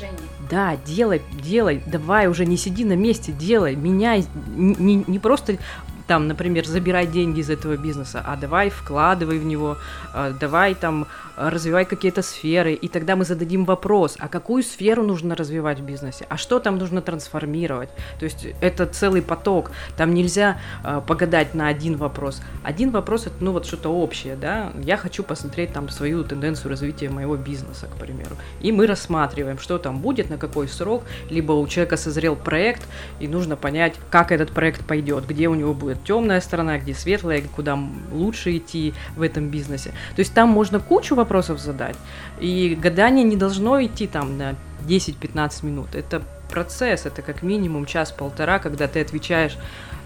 [0.49, 4.25] да, делай, делай, давай уже не сиди на месте, делай, меняй,
[4.55, 5.57] не, не просто
[6.07, 9.77] там, например, забирай деньги из этого бизнеса, а давай вкладывай в него,
[10.13, 15.35] а, давай там развивай какие-то сферы, и тогда мы зададим вопрос, а какую сферу нужно
[15.35, 20.59] развивать в бизнесе, а что там нужно трансформировать, то есть это целый поток, там нельзя
[20.83, 25.23] а, погадать на один вопрос, один вопрос это, ну, вот что-то общее, да, я хочу
[25.23, 30.29] посмотреть там свою тенденцию развития моего бизнеса, к примеру, и мы рассматриваем, что там будет,
[30.29, 32.83] на какой срок, либо у человека созрел проект,
[33.19, 37.41] и нужно понять, как этот проект пойдет, где у него будет темная сторона, где светлая,
[37.55, 37.79] куда
[38.11, 39.89] лучше идти в этом бизнесе.
[40.15, 41.95] То есть там можно кучу вопросов задать,
[42.39, 44.55] и гадание не должно идти там на
[44.87, 45.95] 10-15 минут.
[45.95, 49.57] Это процесс, это как минимум час-полтора, когда ты отвечаешь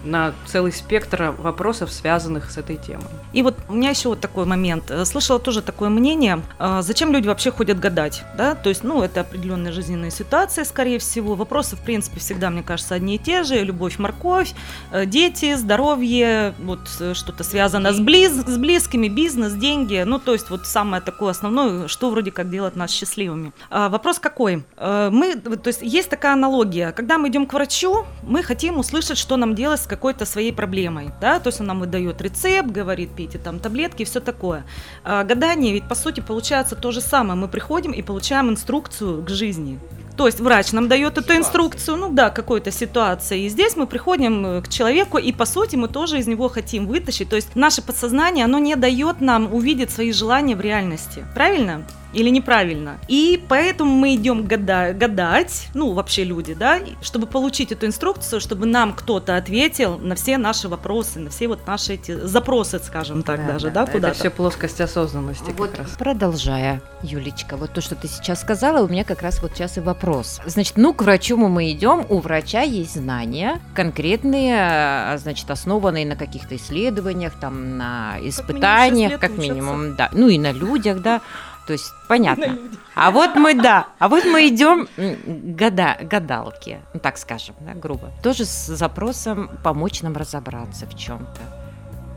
[0.04, 3.06] на целый спектр вопросов, связанных с этой темой.
[3.32, 4.90] И вот у меня еще вот такой момент.
[4.90, 8.54] Э, Слышала тоже такое мнение, а, зачем люди вообще ходят гадать, да?
[8.54, 11.34] То есть, ну, это определенные жизненные ситуации, скорее всего.
[11.34, 13.62] Вопросы, в принципе, всегда, мне кажется, одни и те же.
[13.62, 14.52] Любовь, морковь,
[14.92, 20.02] э, дети, здоровье, вот э, что-то связано с, близ, с близкими, бизнес, деньги.
[20.06, 23.52] Ну, то есть, вот самое такое основное, что вроде как делает нас счастливыми.
[23.70, 24.64] А, вопрос какой?
[24.76, 26.92] Э, Мы, то есть, есть такая аналогия.
[26.92, 31.40] Когда мы идем к врачу, мы хотим услышать, что нам делать какой-то своей проблемой, да?
[31.40, 34.64] То есть, он нам выдает рецепт, говорит, пейте там таблетки и все такое.
[35.04, 37.34] А, гадание ведь, по сути, получается то же самое.
[37.34, 39.78] Мы приходим и получаем инструкцию к жизни.
[40.18, 43.44] То есть врач нам дает эту инструкцию, ну да, какой-то ситуации.
[43.44, 46.88] И здесь мы приходим э, к человеку, и по сути мы тоже из него хотим
[46.88, 47.28] вытащить.
[47.28, 51.24] То есть наше подсознание, оно не дает нам увидеть свои желания в реальности.
[51.34, 51.84] Правильно?
[52.12, 52.98] Или неправильно?
[53.08, 58.66] И поэтому мы идем гада- гадать, ну, вообще люди, да, чтобы получить эту инструкцию, чтобы
[58.66, 63.46] нам кто-то ответил на все наши вопросы, на все вот наши эти запросы, скажем так,
[63.46, 64.14] даже, да, Это куда-то.
[64.14, 65.90] все плоскость осознанности Вот как раз.
[65.98, 69.80] продолжая, Юлечка, вот то, что ты сейчас сказала, у меня как раз вот сейчас и
[69.80, 70.40] вопрос.
[70.46, 76.16] Значит, ну, к врачу мы идем, у врача есть знания конкретные, а, значит, основанные на
[76.16, 79.40] каких-то исследованиях, там, на испытаниях, как учатся.
[79.52, 81.20] минимум, да, ну и на людях, да,
[81.68, 82.58] то есть понятно.
[82.94, 88.10] А вот мы, да, а вот мы идем года, гадалки, ну, так скажем, да, грубо,
[88.22, 91.42] тоже с запросом помочь нам разобраться в чем-то.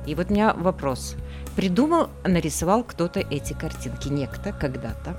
[0.07, 1.15] И вот у меня вопрос.
[1.57, 5.17] Придумал, нарисовал кто-то эти картинки, некто когда-то,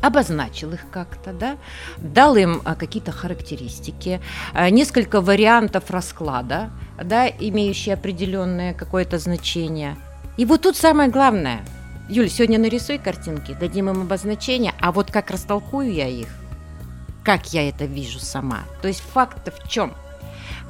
[0.00, 1.56] обозначил их как-то, да,
[1.96, 4.20] дал им а, какие-то характеристики,
[4.52, 6.70] а, несколько вариантов расклада,
[7.02, 9.96] да, имеющие определенное какое-то значение.
[10.36, 11.64] И вот тут самое главное.
[12.08, 16.28] Юль, сегодня нарисуй картинки, дадим им обозначение, а вот как растолкую я их,
[17.24, 18.64] как я это вижу сама.
[18.82, 19.94] То есть факт в чем?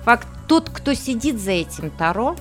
[0.05, 2.37] Факт тот, кто сидит за этим таро,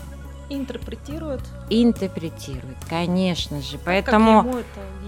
[0.49, 1.41] Интерпретирует.
[1.69, 3.79] интерпретирует, конечно же.
[3.83, 4.57] Поэтому,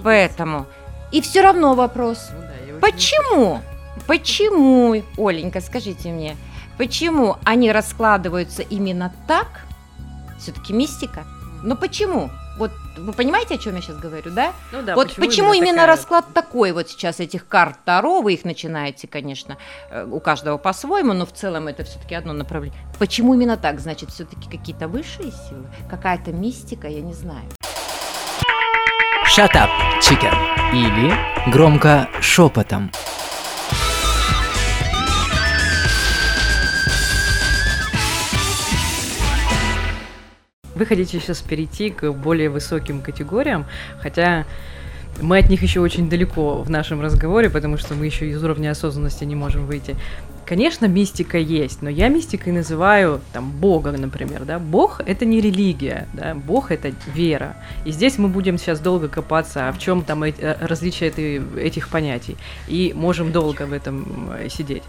[0.03, 0.65] поэтому.
[1.11, 2.29] И все равно вопрос.
[2.33, 3.61] Ну да, Почему?
[4.07, 6.35] Почему, Оленька, скажите мне,
[6.77, 9.61] почему они раскладываются именно так?
[10.39, 11.25] Все-таки мистика.
[11.63, 12.29] Но почему?
[12.57, 14.53] Вот вы понимаете, о чем я сейчас говорю, да?
[14.71, 18.45] Ну да, вот почему, именно, такая- расклад такой вот сейчас этих карт Таро, вы их
[18.45, 19.57] начинаете, конечно,
[19.89, 22.79] э, у каждого по-своему, но в целом это все-таки одно направление.
[22.97, 23.79] Почему именно так?
[23.81, 27.43] Значит, все-таки какие-то высшие силы, какая-то мистика, я не знаю.
[29.35, 29.69] Shut up,
[30.01, 30.33] chicken.
[30.73, 31.13] Или
[31.51, 32.91] громко шепотом.
[40.75, 43.65] Вы хотите сейчас перейти к более высоким категориям,
[44.01, 44.45] хотя
[45.21, 48.71] мы от них еще очень далеко в нашем разговоре, потому что мы еще из уровня
[48.71, 49.95] осознанности не можем выйти.
[50.45, 54.59] Конечно, мистика есть, но я мистикой называю там Бога, например, да.
[54.59, 57.55] Бог это не религия, да, Бог это вера.
[57.85, 61.89] И здесь мы будем сейчас долго копаться, а в чем там э, различие этой- этих
[61.89, 62.37] понятий.
[62.67, 64.83] И можем долго в этом э, сидеть.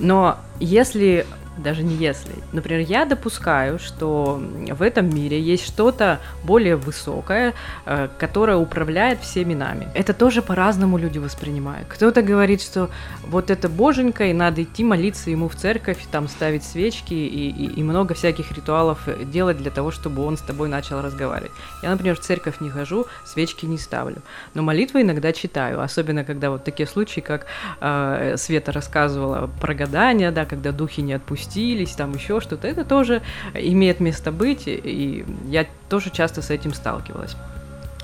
[0.00, 2.34] Но если даже не если.
[2.52, 4.40] Например, я допускаю, что
[4.70, 7.54] в этом мире есть что-то более высокое,
[7.86, 9.88] э, которое управляет всеми нами.
[9.94, 11.86] Это тоже по-разному люди воспринимают.
[11.88, 12.90] Кто-то говорит, что
[13.22, 17.66] вот это боженька, и надо идти молиться ему в церковь, там ставить свечки и, и,
[17.80, 21.52] и много всяких ритуалов делать для того, чтобы он с тобой начал разговаривать.
[21.82, 24.22] Я, например, в церковь не хожу, свечки не ставлю,
[24.54, 27.46] но молитвы иногда читаю, особенно когда вот такие случаи, как
[27.80, 32.84] э, Света рассказывала про гадания, да, когда духи не отпустили опустились, там еще что-то, это
[32.84, 33.22] тоже
[33.54, 37.36] имеет место быть, и я тоже часто с этим сталкивалась.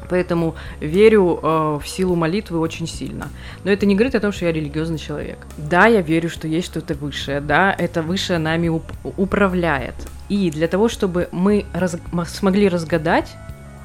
[0.09, 3.29] Поэтому верю э, в силу молитвы очень сильно.
[3.65, 5.39] Но это не говорит о том, что я религиозный человек.
[5.57, 9.95] Да, я верю, что есть что-то высшее, да, это высшее нами уп- управляет.
[10.29, 13.37] И для того, чтобы мы раз- смогли разгадать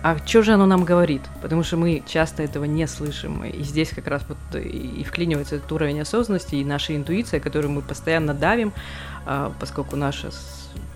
[0.05, 1.23] а что же оно нам говорит?
[1.41, 3.43] Потому что мы часто этого не слышим.
[3.43, 7.81] И здесь как раз вот и вклинивается этот уровень осознанности и наша интуиция, которую мы
[7.81, 8.71] постоянно давим,
[9.25, 10.29] а, поскольку наше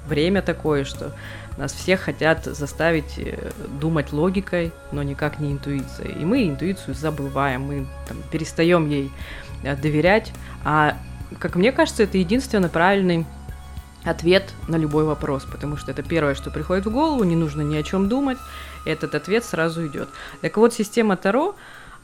[0.08, 1.12] время такое, что
[1.58, 3.50] нас всех хотят заставить э,
[3.82, 6.22] думать логикой, но никак не интуицией.
[6.22, 9.12] И мы интуицию забываем, мы там, перестаем ей
[9.64, 10.32] э, доверять.
[10.64, 10.96] А,
[11.40, 13.26] как мне кажется, это единственно правильный
[14.04, 17.76] ответ на любой вопрос, потому что это первое, что приходит в голову, не нужно ни
[17.76, 18.38] о чем думать,
[18.86, 20.10] этот ответ сразу идет.
[20.42, 21.56] Так вот, система Таро,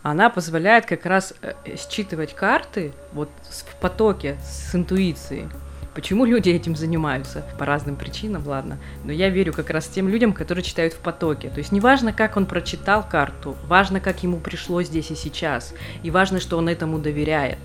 [0.04, 5.48] она позволяет как раз э, считывать карты вот в потоке с интуицией.
[5.96, 7.46] Почему люди этим занимаются?
[7.58, 8.78] По разным причинам, ладно.
[9.06, 11.50] Но я верю как раз тем людям, которые читают в потоке.
[11.50, 15.74] То есть не важно, как он прочитал карту, важно, как ему пришло здесь и сейчас.
[16.04, 17.60] И важно, что он этому доверяет.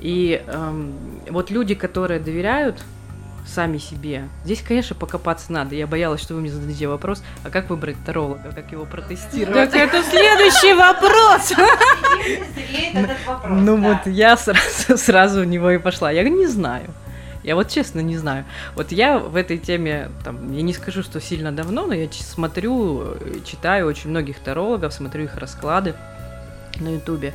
[0.00, 0.94] И эм,
[1.28, 2.82] вот люди, которые доверяют
[3.46, 4.28] сами себе.
[4.44, 5.74] Здесь, конечно, покопаться надо.
[5.74, 9.70] Я боялась, что вы мне зададите вопрос, а как выбрать таролога, как его протестировать?
[9.70, 11.52] Так это следующий вопрос.
[13.48, 14.36] Ну вот я
[14.96, 16.10] сразу в него и пошла.
[16.10, 16.90] Я не знаю.
[17.42, 18.44] Я вот честно не знаю.
[18.74, 23.16] Вот я в этой теме, там, я не скажу, что сильно давно, но я смотрю,
[23.44, 25.94] читаю очень многих тарологов, смотрю их расклады
[26.78, 27.34] на ютубе.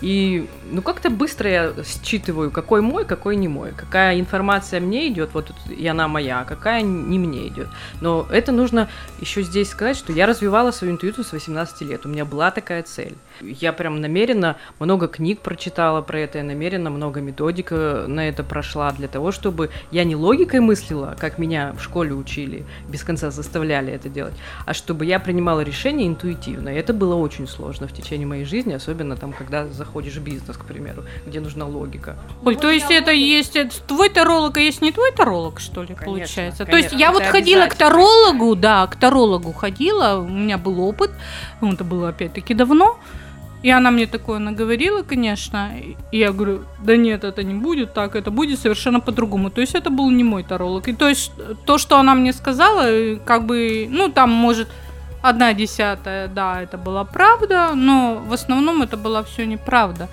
[0.00, 3.72] И, ну, как-то быстро я считываю, какой мой, какой не мой.
[3.76, 7.68] Какая информация мне идет, вот и она моя, а какая не мне идет.
[8.00, 8.88] Но это нужно
[9.20, 12.06] еще здесь сказать, что я развивала свою интуицию с 18 лет.
[12.06, 13.16] У меня была такая цель.
[13.40, 18.90] Я прям намеренно много книг прочитала про это, я намеренно много методик на это прошла
[18.92, 23.92] для того, чтобы я не логикой мыслила, как меня в школе учили, без конца заставляли
[23.92, 24.34] это делать,
[24.66, 26.68] а чтобы я принимала решения интуитивно.
[26.70, 30.56] И это было очень сложно в течение моей жизни, особенно там, когда заходишь в бизнес,
[30.56, 32.16] к примеру, где нужна логика.
[32.44, 36.04] Оль, то есть это есть твой таролог, а есть не твой таролог, что ли, конечно,
[36.04, 36.64] получается?
[36.66, 40.80] Конечно, то есть я вот ходила к тарологу, да, к тарологу ходила, у меня был
[40.80, 41.10] опыт,
[41.60, 42.98] ну, это было опять-таки давно,
[43.62, 45.70] и она мне такое наговорила, конечно.
[45.80, 49.50] И я говорю, да нет, это не будет так, это будет совершенно по-другому.
[49.50, 50.86] То есть это был не мой таролог.
[50.88, 51.32] И то есть
[51.64, 54.68] то, что она мне сказала, как бы, ну там может
[55.22, 60.08] одна десятая, да, это была правда, но в основном это была все неправда.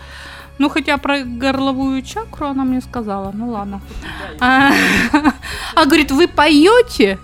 [0.58, 3.82] Ну, хотя про горловую чакру она мне сказала, ну ладно.
[4.39, 4.72] А,
[5.76, 7.20] а говорит, вы поете?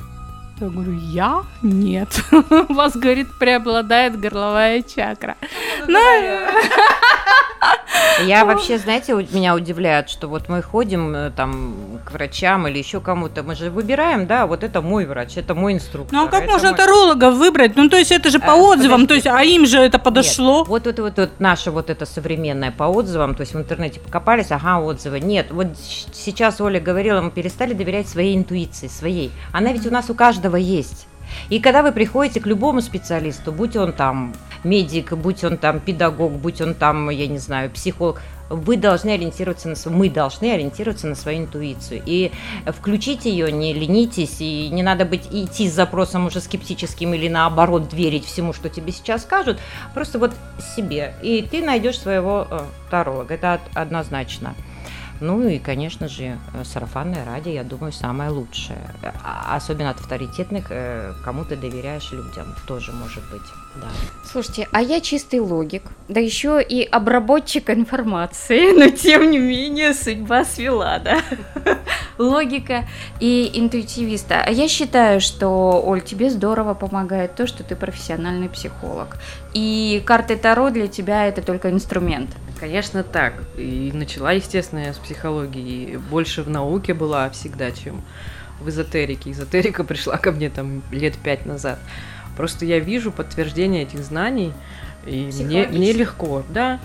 [0.61, 1.43] Я говорю, я?
[1.63, 2.23] Нет.
[2.69, 5.35] У вас, говорит, преобладает горловая чакра.
[5.87, 5.99] Ну,
[8.25, 13.01] я вообще, знаете, меня удивляет, что вот мы ходим э, там к врачам или еще
[13.01, 16.17] кому-то, мы же выбираем, да, вот это мой врач, это мой инструктор.
[16.17, 16.77] Ну а как можно мой...
[16.77, 17.75] таролога выбрать?
[17.75, 19.07] Ну то есть это же по а, отзывам, подожди.
[19.07, 20.59] то есть, а им же это подошло.
[20.59, 23.99] Нет, вот, вот, вот, вот наше вот это современное по отзывам, то есть в интернете
[23.99, 25.19] покопались, ага, отзывы.
[25.19, 25.67] Нет, вот
[26.13, 29.31] сейчас Оля говорила, мы перестали доверять своей интуиции, своей.
[29.51, 31.07] Она ведь у нас у каждого есть.
[31.49, 34.33] И когда вы приходите к любому специалисту, будь он там
[34.63, 39.69] медик, будь он там педагог, будь он там, я не знаю, психолог, вы должны ориентироваться
[39.69, 42.01] на свою, мы должны ориентироваться на свою интуицию.
[42.05, 42.31] И
[42.67, 47.93] включить ее, не ленитесь, и не надо быть идти с запросом уже скептическим или наоборот
[47.93, 49.57] верить всему, что тебе сейчас скажут,
[49.93, 50.33] просто вот
[50.75, 51.13] себе.
[51.21, 52.59] И ты найдешь своего э,
[52.89, 54.53] таролога, это однозначно.
[55.21, 58.79] Ну и, конечно же, э, сарафанное радио, я думаю, самое лучшее.
[59.23, 63.41] А, особенно от авторитетных, э, кому ты доверяешь людям, тоже может быть.
[63.75, 63.87] Да.
[64.25, 70.43] Слушайте, а я чистый логик, да еще и обработчик информации, но тем не менее судьба
[70.43, 71.21] свела, да?
[72.17, 72.87] Логика
[73.19, 74.43] и интуитивиста.
[74.43, 79.17] А я считаю, что, Оль, тебе здорово помогает то, что ты профессиональный психолог.
[79.53, 82.31] И карты Таро для тебя это только инструмент.
[82.61, 83.33] Конечно, так.
[83.57, 85.97] И начала, естественно, я с психологии.
[85.97, 88.03] Больше в науке была всегда, чем
[88.59, 89.31] в эзотерике.
[89.31, 91.79] Эзотерика пришла ко мне там лет пять назад.
[92.37, 94.53] Просто я вижу подтверждение этих знаний,
[95.07, 96.79] и мне, мне легко, да.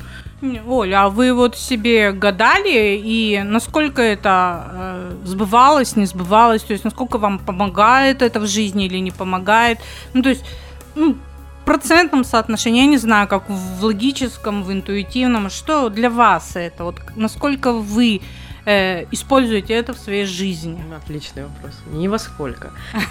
[0.66, 6.84] Оля, а вы вот себе гадали, и насколько это э, сбывалось, не сбывалось, то есть
[6.84, 9.78] насколько вам помогает это в жизни или не помогает?
[10.14, 10.44] Ну, то есть,
[10.94, 11.16] ну,
[11.66, 16.84] процентном соотношении, я не знаю, как в логическом, в интуитивном, что для вас это?
[16.84, 18.22] Вот насколько вы
[18.64, 20.82] э, используете это в своей жизни?
[20.88, 21.74] Ну, Отличный вопрос.
[21.86, 22.70] Ни во сколько.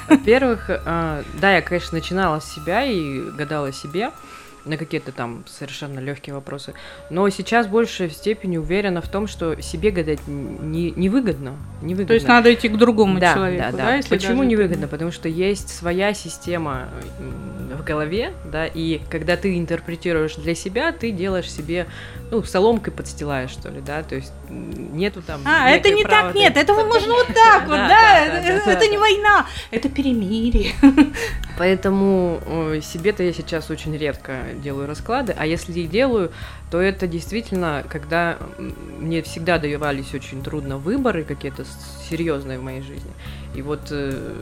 [0.09, 4.11] Во-первых, э, да, я, конечно, начинала с себя и гадала себе
[4.66, 6.74] на какие-то там совершенно легкие вопросы.
[7.09, 11.53] Но сейчас больше в степени уверена в том, что себе гадать не, невыгодно.
[11.82, 12.07] невыгодно.
[12.07, 13.78] То есть надо идти к другому да, человеку, да, да?
[13.78, 13.95] да.
[13.95, 14.88] если Почему даже невыгодно?
[14.88, 16.89] Потому что есть своя система
[17.76, 21.88] в голове, да, и когда ты интерпретируешь для себя, ты делаешь себе,
[22.32, 25.41] ну, соломкой подстилаешь, что ли, да, то есть нету там...
[25.45, 26.39] А, это не так, правды.
[26.39, 28.26] нет, это можно вот так вот, Да,
[28.66, 30.74] это не война, это перемирие.
[31.57, 36.31] Поэтому э, себе-то я сейчас очень редко делаю расклады, а если и делаю,
[36.71, 38.37] то это действительно, когда
[38.99, 41.63] мне всегда давались очень трудно выборы какие-то
[42.09, 43.11] серьезные в моей жизни.
[43.53, 44.33] И вот э,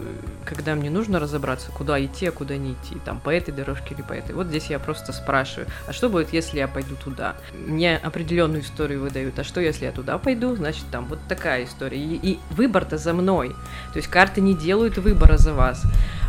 [0.44, 4.02] когда мне нужно разобраться, куда идти, а куда не идти, там по этой дорожке или
[4.02, 7.36] по этой, вот здесь я просто спрашиваю, а что будет, если я пойду туда?
[7.54, 11.98] Мне определенную историю выдают, а что, если я туда пойду, значит, там вот такая история.
[11.98, 13.50] И, и выбор-то за мной.
[13.92, 15.84] То есть карты не делают выбора за вас.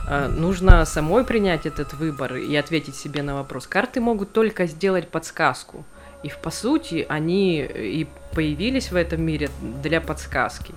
[0.06, 3.66] Э, Нужно самой принять этот выбор и ответить себе на вопрос.
[3.66, 5.84] Карты могут только сделать подсказку.
[6.22, 9.50] И по сути они и появились в этом мире
[9.82, 10.74] для подсказки.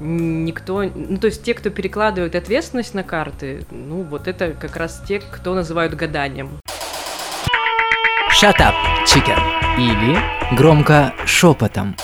[0.00, 5.02] Никто, ну то есть те, кто перекладывает ответственность на карты, ну вот это как раз
[5.08, 6.50] те, кто называют гаданием.
[8.40, 8.74] Shut up,
[9.06, 9.38] chicken.
[9.78, 10.18] Или
[10.54, 11.96] громко шепотом.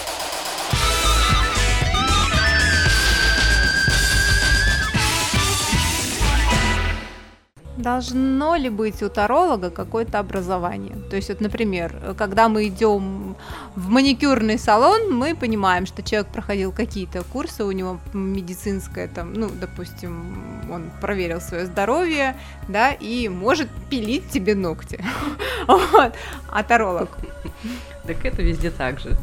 [7.85, 10.97] Должно ли быть у таролога какое-то образование?
[11.11, 13.37] То есть, вот, например, когда мы идем
[13.76, 19.51] в маникюрный салон, мы понимаем, что человек проходил какие-то курсы, у него медицинское там, ну,
[19.61, 22.37] допустим, он проверил свое здоровье,
[22.68, 24.99] да, и может пилить тебе ногти.
[26.51, 27.11] А таролог?
[28.07, 29.16] Так это везде так же.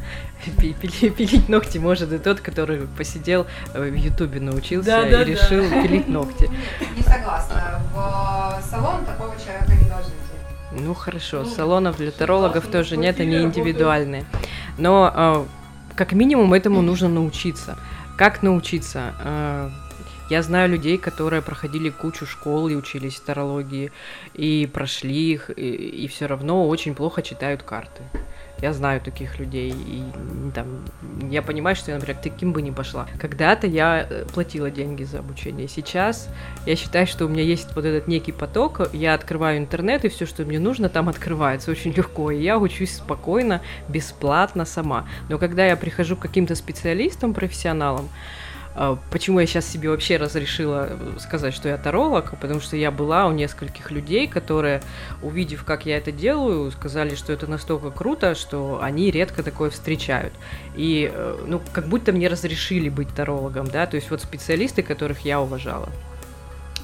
[0.60, 5.22] Пи- пили- Пилить ногти может и тот, который посидел э, в Ютубе научился Да-да-да.
[5.24, 6.50] и решил пилить ногти.
[6.96, 7.82] Не согласна.
[7.94, 10.12] В салон такого человека не должны.
[10.74, 14.26] Ну хорошо, салонов для тарологов тоже нет, они индивидуальные.
[14.78, 17.78] Но э, как минимум этому нужно научиться.
[18.18, 19.14] Как научиться?
[19.24, 19.70] Э,
[20.30, 23.92] Я знаю людей, которые проходили кучу школ и учились тарологии,
[24.34, 28.02] и прошли их, и, все равно очень плохо читают карты.
[28.62, 30.04] Я знаю таких людей, и
[30.54, 30.84] там,
[31.30, 33.08] я понимаю, что я, например, таким бы не пошла.
[33.20, 35.68] Когда-то я э, платила деньги за обучение.
[35.68, 36.30] Сейчас
[36.66, 40.26] я считаю, что у меня есть вот этот некий поток, я открываю интернет, и все,
[40.26, 45.08] что мне нужно, там открывается очень легко, и я учусь спокойно, бесплатно сама.
[45.30, 48.10] Но когда я прихожу к каким-то специалистам, профессионалам,
[49.10, 52.40] Почему я сейчас себе вообще разрешила э, сказать, что я таролог?
[52.40, 54.82] Потому что я была у нескольких людей, которые,
[55.22, 60.34] увидев, как я это делаю, сказали, что это настолько круто, что они редко такое встречают.
[60.78, 65.20] И, э, ну, как будто мне разрешили быть тарологом, да, то есть вот специалисты, которых
[65.26, 65.90] я уважала.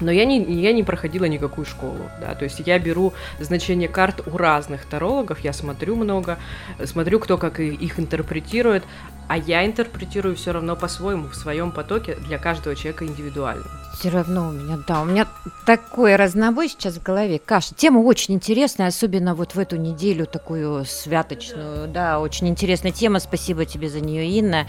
[0.00, 4.22] Но я не, я не проходила никакую школу, да, то есть я беру значение карт
[4.26, 6.38] у разных тарологов, я смотрю много,
[6.84, 8.84] смотрю, кто как их интерпретирует,
[9.28, 13.64] а я интерпретирую все равно по-своему, в своем потоке, для каждого человека индивидуально.
[13.98, 15.26] Все равно у меня, да, у меня
[15.66, 17.74] такой разнобой сейчас в голове, каша.
[17.74, 23.18] Тема очень интересная, особенно вот в эту неделю такую святочную, да, очень интересная тема.
[23.18, 24.68] Спасибо тебе за нее, Инна,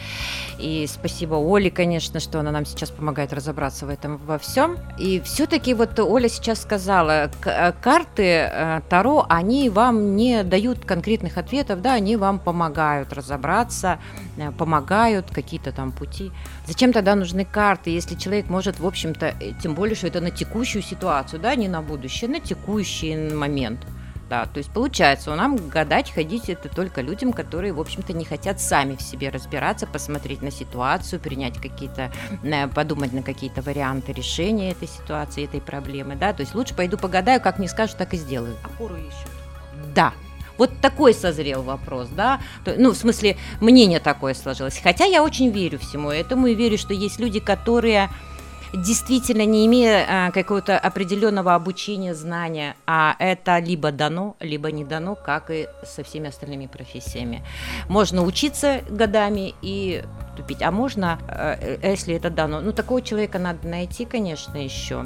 [0.57, 4.80] и спасибо Оле, конечно, что она нам сейчас помогает разобраться в этом во всем.
[4.97, 11.38] И все-таки вот Оля сейчас сказала, э, карты э, Таро, они вам не дают конкретных
[11.38, 13.99] ответов, да, они вам помогают разобраться,
[14.38, 16.32] э, помогают какие-то там пути.
[16.65, 20.32] Зачем тогда нужны карты, если человек может, в общем-то, э, тем более, что это на
[20.32, 23.80] текущую ситуацию, да, не на будущее, на текущий момент.
[24.30, 28.26] Да, то есть получается, у нам гадать, ходить это только людям, которые, в общем-то, не
[28.26, 32.11] хотят сами в себе разбираться, посмотреть на ситуацию, принять какие-то,
[32.43, 36.97] э, подумать на какие-то варианты решения этой ситуации, этой проблемы, да, то есть лучше пойду
[36.97, 38.55] погадаю, как мне скажут, так и сделаю.
[38.63, 39.32] Опору ищут.
[39.95, 40.13] Да.
[40.59, 42.41] Вот такой созрел вопрос, да?
[42.65, 44.78] Ну, в смысле, мнение такое сложилось.
[44.84, 48.09] Хотя я очень верю всему этому и верю, что есть люди, которые
[48.74, 55.15] действительно не имея а, какого-то определенного обучения, знания, а это либо дано, либо не дано,
[55.15, 57.43] как и со всеми остальными профессиями.
[57.88, 60.03] Можно учиться годами и
[60.38, 65.03] тупить, а можно, э, э, если это дано, ну такого человека надо найти, конечно, еще.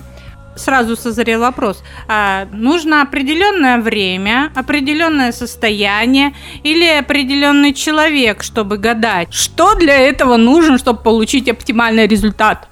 [0.55, 1.84] сразу созрел вопрос.
[2.07, 9.34] А, нужно определенное время, определенное состояние или определенный человек, чтобы гадать.
[9.34, 12.68] Что для этого нужно, чтобы получить оптимальный результат?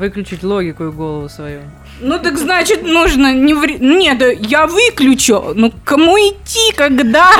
[0.00, 1.60] Выключить логику и голову свою.
[2.00, 3.76] Ну так значит нужно не вре...
[3.78, 5.52] Нет, я выключу.
[5.54, 7.30] Ну кому идти, когда?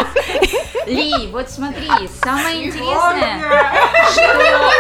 [0.87, 1.89] Ли, вот смотри,
[2.23, 3.41] самое интересное,
[4.13, 4.71] что...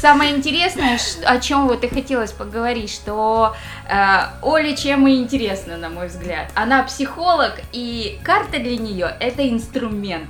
[0.00, 3.54] Самое интересное, о чем вот и хотелось поговорить, что
[3.88, 3.94] э,
[4.42, 6.50] Оле чем и интересно, на мой взгляд.
[6.56, 10.28] Она психолог, и карта для нее это инструмент.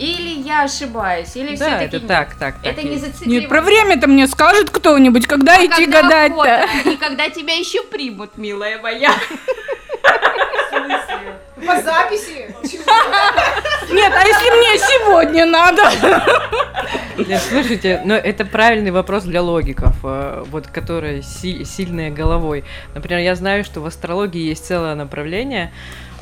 [0.00, 3.04] Или я ошибаюсь, или Да, все-таки это так, так, так Это не есть.
[3.04, 3.40] зацикливание.
[3.40, 6.90] Нет, про время-то мне скажет кто-нибудь, когда А идти когда гадать-то.
[6.90, 9.12] И когда тебя еще примут, милая моя.
[11.66, 12.54] По записи.
[13.92, 15.82] Нет, а если мне сегодня надо?
[17.18, 22.64] Нет, слушайте, но это правильный вопрос для логиков, э, вот которые си- сильные головой.
[22.94, 25.72] Например, я знаю, что в астрологии есть целое направление,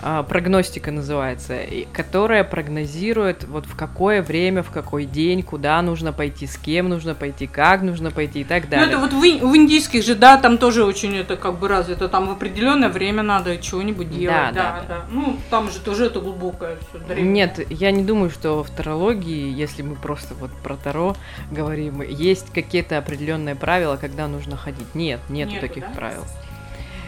[0.01, 1.59] а, прогностика называется,
[1.93, 7.16] которая прогнозирует вот в какое время, в какой день, куда нужно пойти, с кем нужно
[7.16, 8.89] пойти, как нужно пойти и так Ну, далее.
[8.91, 12.09] это вот в, в индийских же, да, там тоже очень это как бы развито.
[12.09, 14.36] Там в определенное время надо чего-нибудь делать.
[14.36, 15.01] Да, Да, да, да.
[15.11, 17.14] Ну, там же тоже это глубокое все.
[17.14, 21.16] Нет, я не думаю, что в тарологии, если мы просто вот про таро
[21.51, 24.95] говорим, есть какие-то определенные правила, когда нужно ходить.
[24.95, 25.91] Нет, нету, Нету, таких да?
[25.95, 26.24] правил.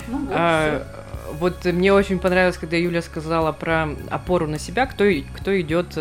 [0.09, 0.87] Ну, вот А,
[1.39, 5.05] вот мне очень понравилось, когда Юля сказала про опору на себя, кто,
[5.37, 5.97] кто идет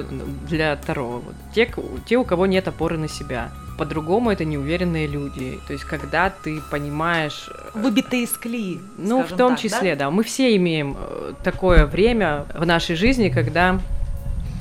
[0.48, 1.20] для Таро.
[1.20, 1.72] Вот те,
[2.06, 3.52] те, у кого нет опоры на себя.
[3.80, 5.60] По-другому это неуверенные люди.
[5.66, 8.82] То есть, когда ты понимаешь, э, Выбитые из колеи.
[8.98, 10.12] ну, в том так, числе, да?
[10.12, 13.80] мы все имеем э, такое время в нашей жизни, когда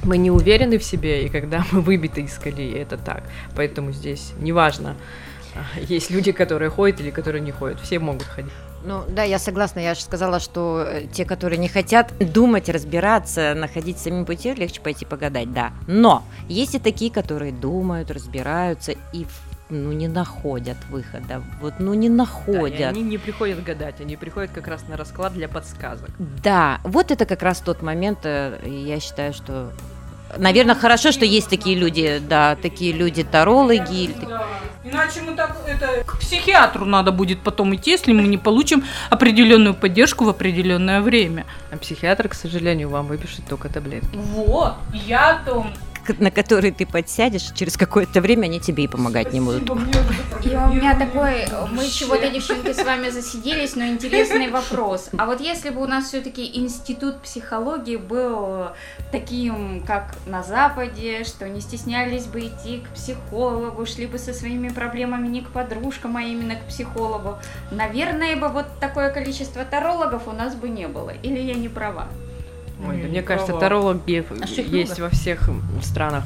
[0.05, 3.25] мы не уверены в себе, и когда мы выбиты из колеи, это так.
[3.57, 4.95] Поэтому здесь неважно,
[5.55, 8.53] а, есть люди, которые ходят или которые не ходят, все могут ходить.
[8.85, 9.81] Ну да, я согласна.
[9.81, 14.81] Я же сказала, что э, те, которые не хотят думать, разбираться, находить самим пути, легче
[14.81, 15.72] пойти погадать, да.
[15.87, 19.26] Но есть и такие, которые думают, разбираются и
[19.70, 21.43] ну, не находят выхода.
[21.61, 22.89] Вот, ну, не Да, находят.
[22.89, 26.11] они не приходят гадать, они приходят как раз на расклад для подсказок.
[26.43, 29.70] Да, вот это как раз тот момент, э, я считаю, что...
[30.37, 34.05] Наверное, хорошо, что есть такие люди, да, такие люди-тарологи.
[34.05, 34.47] или так- Да.
[34.85, 39.74] Иначе мы так это к психиатру надо будет потом идти, если мы не получим определенную
[39.74, 41.45] поддержку в определенное время.
[41.70, 44.09] А психиатр, к сожалению, вам выпишет только таблетки.
[44.14, 45.72] Вот, я о том.
[46.19, 49.69] На которые ты подсядешь, через какое-то время они тебе и помогать не будут.
[50.45, 55.11] И у меня такой, мы чего-то, девчонки, с вами засиделись, но интересный вопрос.
[55.19, 58.69] А вот если бы у нас все-таки институт психологии был
[59.13, 64.69] таким, как на Западе, что не стеснялись бы идти к психологу, шли бы со своими
[64.69, 67.39] проблемами не к подружкам, а именно к психологу,
[67.71, 71.11] наверное, бы вот такое количество тарологов у нас бы не было.
[71.23, 72.09] Или я не права?
[72.81, 75.49] Ой, да Не мне кажется, тарологи А есть во всех
[75.83, 76.24] странах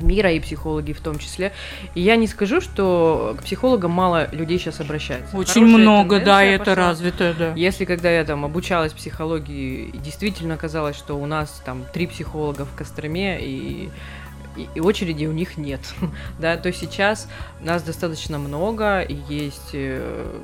[0.00, 1.52] мира и психологи в том числе.
[1.94, 5.36] И я не скажу, что к психологам мало людей сейчас обращаются.
[5.36, 6.74] Очень Хорошая много, да, тенденция это пошла.
[6.74, 7.52] развито, да.
[7.54, 12.74] Если когда я там обучалась психологии, действительно казалось, что у нас там три психолога в
[12.74, 13.90] Костроме и
[14.56, 15.80] и, и очереди у них нет,
[16.38, 17.28] да, то сейчас
[17.60, 20.38] нас достаточно много, и есть э,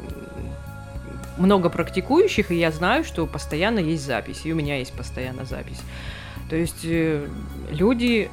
[1.40, 5.80] много практикующих, и я знаю, что постоянно есть запись, и у меня есть постоянно запись.
[6.48, 7.26] То есть э,
[7.70, 8.30] люди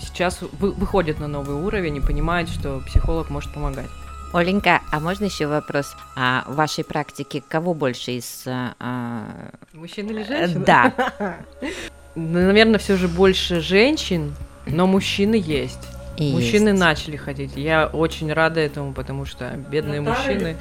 [0.00, 3.88] сейчас вы- выходят на новый уровень и понимают, что психолог может помогать.
[4.32, 5.96] Оленька, а можно еще вопрос?
[6.16, 8.44] А в вашей практике кого больше из...
[8.46, 9.24] а, а,
[9.72, 10.64] Мужчина или э, женщина?
[10.64, 10.94] Да,
[12.14, 14.34] Наверное, все же больше женщин,
[14.66, 15.78] но мужчины есть.
[16.20, 16.80] И Мужчины есть.
[16.80, 17.52] начали ходить.
[17.56, 20.56] Я очень рада этому, потому что бедные мужчины.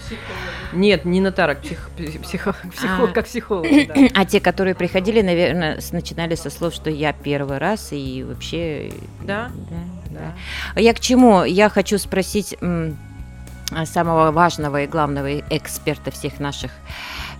[0.72, 3.14] Нет, не нотарок, псих, псих- психолог, психолог А.
[3.14, 3.68] как психолог.
[3.88, 3.94] да.
[4.16, 8.92] А те, которые приходили, наверное, начинали со слов, что я первый раз и вообще...
[9.22, 9.76] Да, да,
[10.12, 10.20] да.
[10.20, 10.34] да.
[10.76, 11.44] А Я к чему?
[11.44, 16.72] Я хочу спросить а, самого важного и главного эксперта всех наших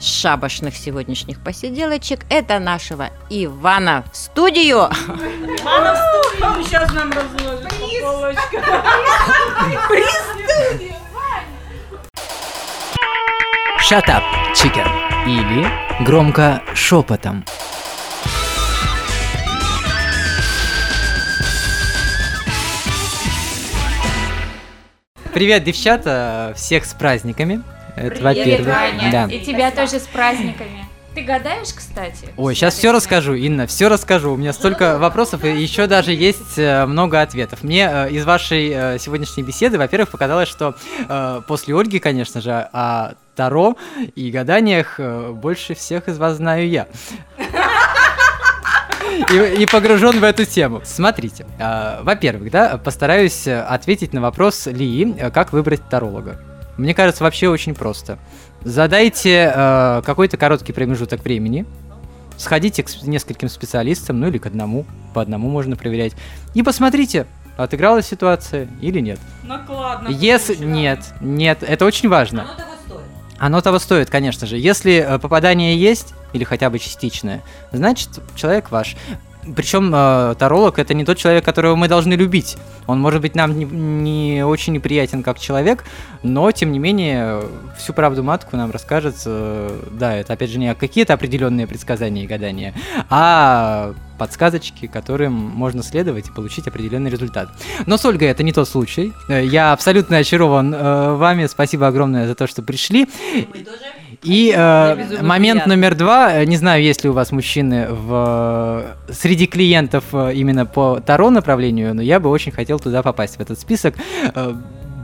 [0.02, 2.22] шабашных сегодняшних посиделочек.
[2.30, 4.90] Это нашего Ивана в студию.
[6.64, 7.68] Сейчас нам разложит
[8.02, 8.64] по полочкам.
[13.90, 14.24] Shut up,
[14.54, 14.88] chicken.
[15.26, 15.68] Или
[16.04, 17.44] громко шепотом.
[25.34, 26.54] Привет, девчата!
[26.56, 27.62] Всех с праздниками.
[27.96, 28.68] Это во-первых.
[28.68, 29.26] Ваня, Да.
[29.26, 30.86] и тебя тоже с праздниками.
[31.20, 32.30] Ты гадаешь, кстати?
[32.38, 34.32] Ой, сейчас все расскажу, Инна, все расскажу.
[34.32, 37.62] У меня столько вопросов, и еще даже есть э, много ответов.
[37.62, 40.76] Мне э, из вашей э, сегодняшней беседы, во-первых, показалось, что
[41.46, 43.76] после Ольги, конечно же, о Таро
[44.16, 44.98] и гаданиях
[45.34, 46.88] больше всех из вас знаю я.
[49.30, 50.82] И, и погружен в эту тему.
[50.86, 56.40] Смотрите, э, во-первых, да, постараюсь ответить на вопрос Ли, как выбрать таролога.
[56.78, 58.18] Мне кажется, вообще очень просто.
[58.64, 61.66] Задайте э, какой-то короткий промежуток времени,
[62.38, 66.14] сходите к нескольким специалистам, ну или к одному, по одному можно проверять,
[66.54, 67.26] и посмотрите,
[67.58, 69.20] отыгралась ситуация или нет.
[69.44, 70.10] Накладно.
[70.10, 72.48] Если нет, нет, это очень важно.
[73.38, 74.58] Оно того стоит, конечно же.
[74.58, 77.42] Если э, попадание есть, или хотя бы частичное,
[77.72, 78.98] значит, человек ваш.
[79.56, 82.58] Причем э, таролог это не тот человек, которого мы должны любить.
[82.88, 85.86] Он может быть нам не, не очень неприятен как человек,
[86.24, 87.42] но тем не менее
[87.78, 89.16] всю правду матку нам расскажет.
[89.26, 92.74] э, да, это опять же не какие-то определенные предсказания и гадания,
[93.10, 97.50] а подсказочки, которым можно следовать и получить определенный результат.
[97.86, 99.14] Но с Ольгой это не тот случай.
[99.30, 101.48] Э, Я абсолютно очарован э, вами.
[101.48, 103.08] Спасибо огромное за то, что пришли.
[104.24, 105.76] И э, момент приятно.
[105.76, 106.34] номер два.
[106.34, 111.00] Э, Не знаю, есть ли у вас мужчины в, э, среди клиентов э, именно по
[111.00, 113.96] Таро направлению, но я бы очень хотел туда попасть, в этот список.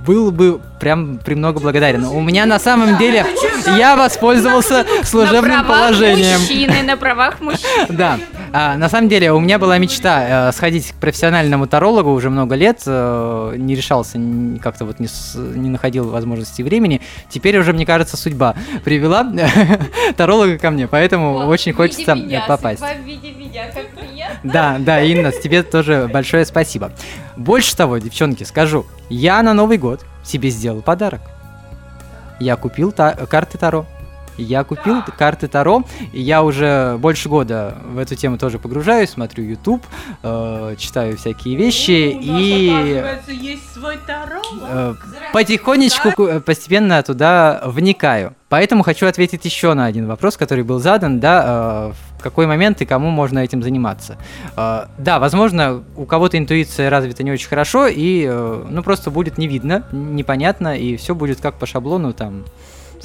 [0.06, 2.04] Был бы прям премного благодарен.
[2.06, 3.26] У меня на самом деле
[3.78, 6.40] я воспользовался служебным положением.
[6.40, 7.86] мужчины, на правах мужчины.
[7.90, 8.20] Да.
[8.54, 12.56] А, на самом деле, у меня была мечта э, сходить к профессиональному тарологу уже много
[12.56, 12.82] лет.
[12.86, 14.18] э, не решался,
[14.64, 17.02] как-то вот не, с- не находил возможности времени.
[17.30, 19.30] Теперь уже, мне кажется, судьба привела
[20.16, 22.16] таролога ко мне, поэтому очень хочется
[22.48, 22.82] попасть.
[22.82, 23.86] В виде меня, как.
[24.46, 26.92] Да, да, Инна, тебе тоже большое спасибо.
[27.36, 31.22] Больше того, девчонки, скажу, я на Новый год себе сделал подарок.
[32.40, 33.86] Я купил та- карты Таро.
[34.38, 39.46] Я купил карты Таро, и я уже больше года в эту тему тоже погружаюсь, смотрю
[39.46, 39.82] YouTube,
[40.24, 44.42] э, читаю всякие вещи и Оказывается, есть свой таро.
[44.70, 44.94] э,
[45.32, 48.36] потихонечку, ку- э, постепенно туда вникаю.
[48.50, 52.82] Поэтому хочу ответить еще на один вопрос, который был задан, да, э, в какой момент
[52.82, 54.18] и кому можно этим заниматься.
[54.58, 59.38] Э, да, возможно, у кого-то интуиция развита не очень хорошо, и, э, ну, просто будет
[59.38, 62.46] не видно, непонятно, и все будет как по шаблону, там,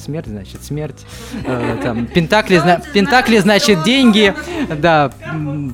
[0.01, 1.07] смерть, значит, смерть,
[1.45, 4.35] э, там, пентакли, зна- пентакли, значит, деньги,
[4.75, 5.11] да,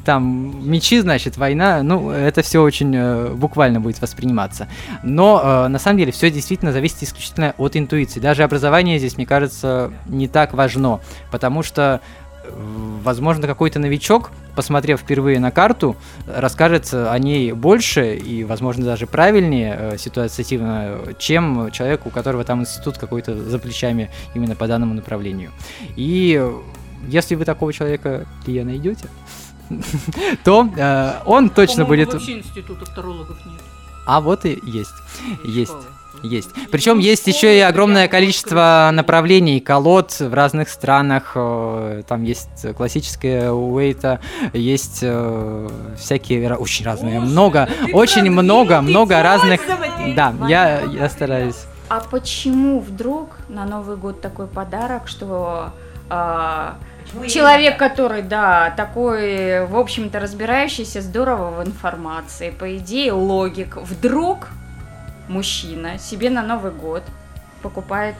[0.04, 4.68] там, мечи, значит, война, ну, это все очень э, буквально будет восприниматься.
[5.02, 8.20] Но э, на самом деле все действительно зависит исключительно от интуиции.
[8.20, 12.00] Даже образование здесь, мне кажется, не так важно, потому что
[13.02, 19.76] Возможно, какой-то новичок, посмотрев впервые на карту, расскажет о ней больше и, возможно, даже правильнее
[19.78, 25.52] э, ситуативно, чем человек, у которого там институт какой-то за плечами именно по данному направлению.
[25.94, 26.52] И э,
[27.08, 29.08] если вы такого человека Лия найдете,
[30.44, 32.12] то э, он точно будет...
[32.12, 32.42] Вообще
[32.94, 33.60] тарологов нет.
[34.06, 34.94] А вот и есть.
[35.44, 35.72] Есть.
[36.26, 36.50] Есть.
[36.70, 41.32] Причем есть еще и огромное количество направлений, колод в разных странах.
[41.34, 44.20] э, Там есть классическая Уэйта,
[44.52, 45.68] есть э,
[45.98, 47.20] всякие очень разные.
[47.20, 49.60] Много, очень много, много разных.
[50.16, 51.66] Да, я, я стараюсь.
[51.88, 55.70] А почему вдруг на Новый год такой подарок, что
[56.10, 56.76] а,
[57.28, 64.48] человек, который, да, такой, в общем-то, разбирающийся здорово в информации, по идее, логик, вдруг
[65.28, 67.02] мужчина себе на Новый год
[67.62, 68.14] покупает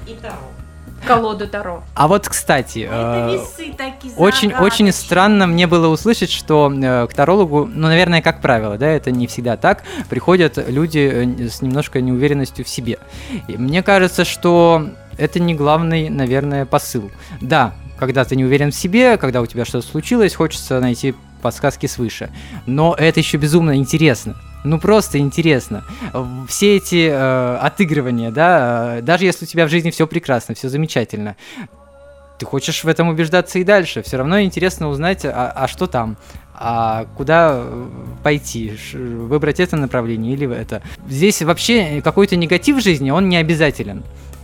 [1.06, 1.82] колоду Таро.
[1.94, 4.92] А вот, кстати, Это э, весы такие Очень, очень загадочные.
[4.92, 9.26] странно мне было услышать, что э, к тарологу, ну, наверное, как правило, да, это не
[9.26, 12.98] всегда так, приходят люди э, с немножко неуверенностью в себе.
[13.46, 14.88] И мне кажется, что
[15.18, 17.10] это не главный, наверное, посыл.
[17.40, 21.86] Да, когда ты не уверен в себе, когда у тебя что-то случилось, хочется найти подсказки
[21.86, 22.30] свыше.
[22.66, 24.36] Но это еще безумно интересно.
[24.66, 25.84] Ну просто интересно.
[26.48, 30.68] Все эти э, отыгрывания, да, э, даже если у тебя в жизни все прекрасно, все
[30.68, 31.36] замечательно,
[32.38, 34.02] ты хочешь в этом убеждаться и дальше.
[34.02, 36.16] Все равно интересно узнать, а, а что там,
[36.52, 37.86] а куда э,
[38.24, 40.82] пойти, выбрать это направление или это.
[41.08, 44.02] Здесь вообще какой-то негатив в жизни, он не обязателен.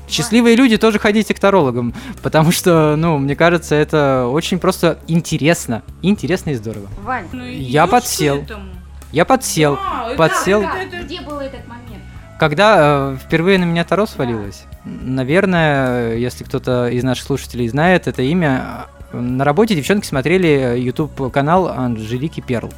[0.08, 5.82] Счастливые люди тоже ходите к тарологам, потому что, ну, мне кажется, это очень просто интересно.
[6.00, 6.86] Интересно и здорово.
[7.02, 8.36] Вань, Ну, Я подсел.
[8.36, 8.81] этому.
[9.12, 9.76] Я подсел.
[9.76, 10.62] Да, это- подсел.
[10.62, 12.02] это- это- где был этот момент?
[12.38, 18.22] Когда э, впервые на меня Таро свалилось, наверное, если кто-то из наших слушателей знает это
[18.22, 22.70] имя, э, на работе девчонки смотрели YouTube канал Анжелики Перл.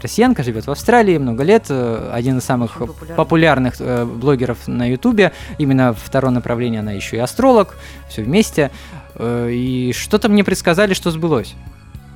[0.00, 3.16] россиянка, живет в Австралии много лет, э, один из самых Очень популярный.
[3.16, 5.32] популярных э, блогеров на Ютубе.
[5.58, 7.74] Именно второе направление, она еще и астролог,
[8.08, 8.70] все вместе.
[9.16, 11.54] Э, И что-то мне предсказали, что сбылось.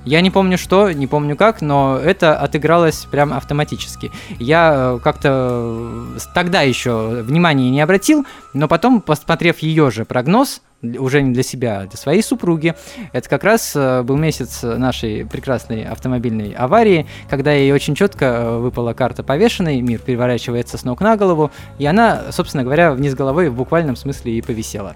[0.06, 4.12] Я не помню что, не помню как, но это отыгралось прям автоматически.
[4.38, 10.62] Я э, как-то э, тогда еще внимания не обратил, но потом, посмотрев ее же прогноз,
[10.82, 12.76] уже не для себя, а для своей супруги,
[13.12, 18.92] это как раз э, был месяц нашей прекрасной автомобильной аварии, когда ей очень четко выпала
[18.92, 21.50] карта повешенной, мир переворачивается с ног на голову,
[21.80, 24.94] и она, собственно говоря, вниз головой в буквальном смысле и повисела.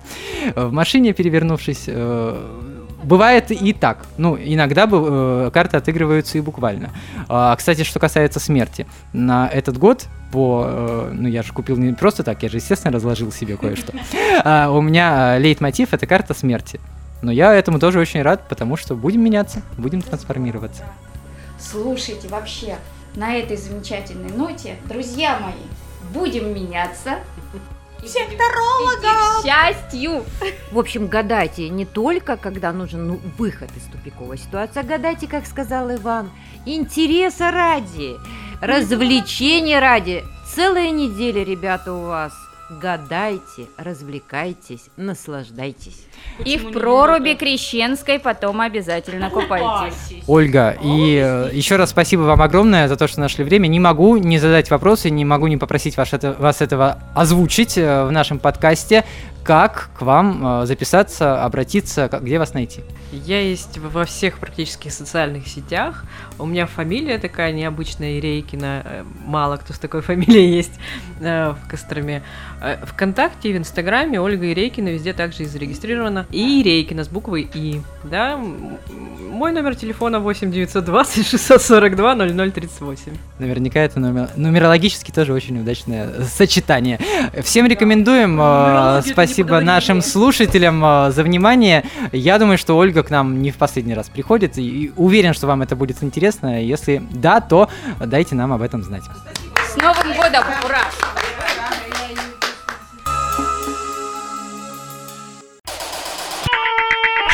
[0.55, 1.89] В машине, перевернувшись,
[3.03, 4.07] Бывает и так.
[4.17, 6.91] Ну, иногда э, карты отыгрываются и буквально.
[7.29, 8.87] А, кстати, что касается смерти.
[9.13, 10.65] На этот год по...
[10.67, 13.93] э, ну, я же купил не просто так, я же, естественно, разложил себе кое-что.
[14.43, 16.81] А, у меня э, лейтмотив— это карта смерти.
[17.23, 20.85] Но я этому тоже очень рад, потому что будем меняться, будем трансформироваться.
[21.59, 22.77] Слушайте, вообще,
[23.15, 27.19] на этой замечательной ноте, друзья мои, будем меняться.
[28.05, 30.25] Всех к счастью!
[30.73, 35.47] В общем, гадайте не только, когда нужен ну, выход из тупиковой ситуации, а гадайте, как
[35.47, 36.31] сказал Иван,
[36.67, 38.17] интереса ради,
[38.61, 40.25] развлечения ради.
[40.55, 42.33] Целая неделя, ребята, у вас.
[42.71, 46.07] Гадайте, развлекайтесь, наслаждайтесь.
[46.45, 50.23] И в проруби крещенской потом обязательно купайтесь.
[50.29, 53.67] Ольга, и э, еще раз спасибо вам огромное за то, что нашли время.
[53.67, 58.05] Не могу не задать вопросы, не могу не попросить ваш это- вас этого озвучить э,
[58.05, 59.05] в нашем подкасте.
[59.43, 62.83] Как к вам э, записаться, обратиться, где вас найти?
[63.11, 66.05] Я есть во всех практически социальных сетях.
[66.39, 68.83] У меня фамилия такая необычная, Рейкина.
[68.85, 70.73] Э, Мало кто с такой фамилией есть
[71.21, 72.23] э, в Костроме.
[72.85, 76.27] Вконтакте, в Инстаграме Ольга Ирейкина везде также и зарегистрирована.
[76.31, 77.81] И Ирейкина с буквой И.
[78.05, 83.13] Да, мой номер телефона 8 920 642 0038.
[83.39, 86.99] Наверняка это номер- нумерологически тоже очень удачное сочетание.
[87.43, 88.39] Всем рекомендуем.
[88.39, 91.85] это не Спасибо нашим слушателям э, за внимание.
[92.13, 94.59] Я думаю, что Ольга к нам не в последний раз приходит.
[94.59, 96.63] И и уверен, что вам это будет интересно.
[96.63, 97.69] Если да, то
[97.99, 99.03] дайте нам об этом знать.
[99.73, 100.45] С Новым годом!
[100.65, 100.81] Ура!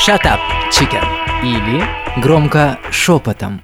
[0.06, 0.40] Shut up,
[0.70, 1.04] chicken.
[1.42, 1.84] Или
[2.20, 3.60] громко шепотом.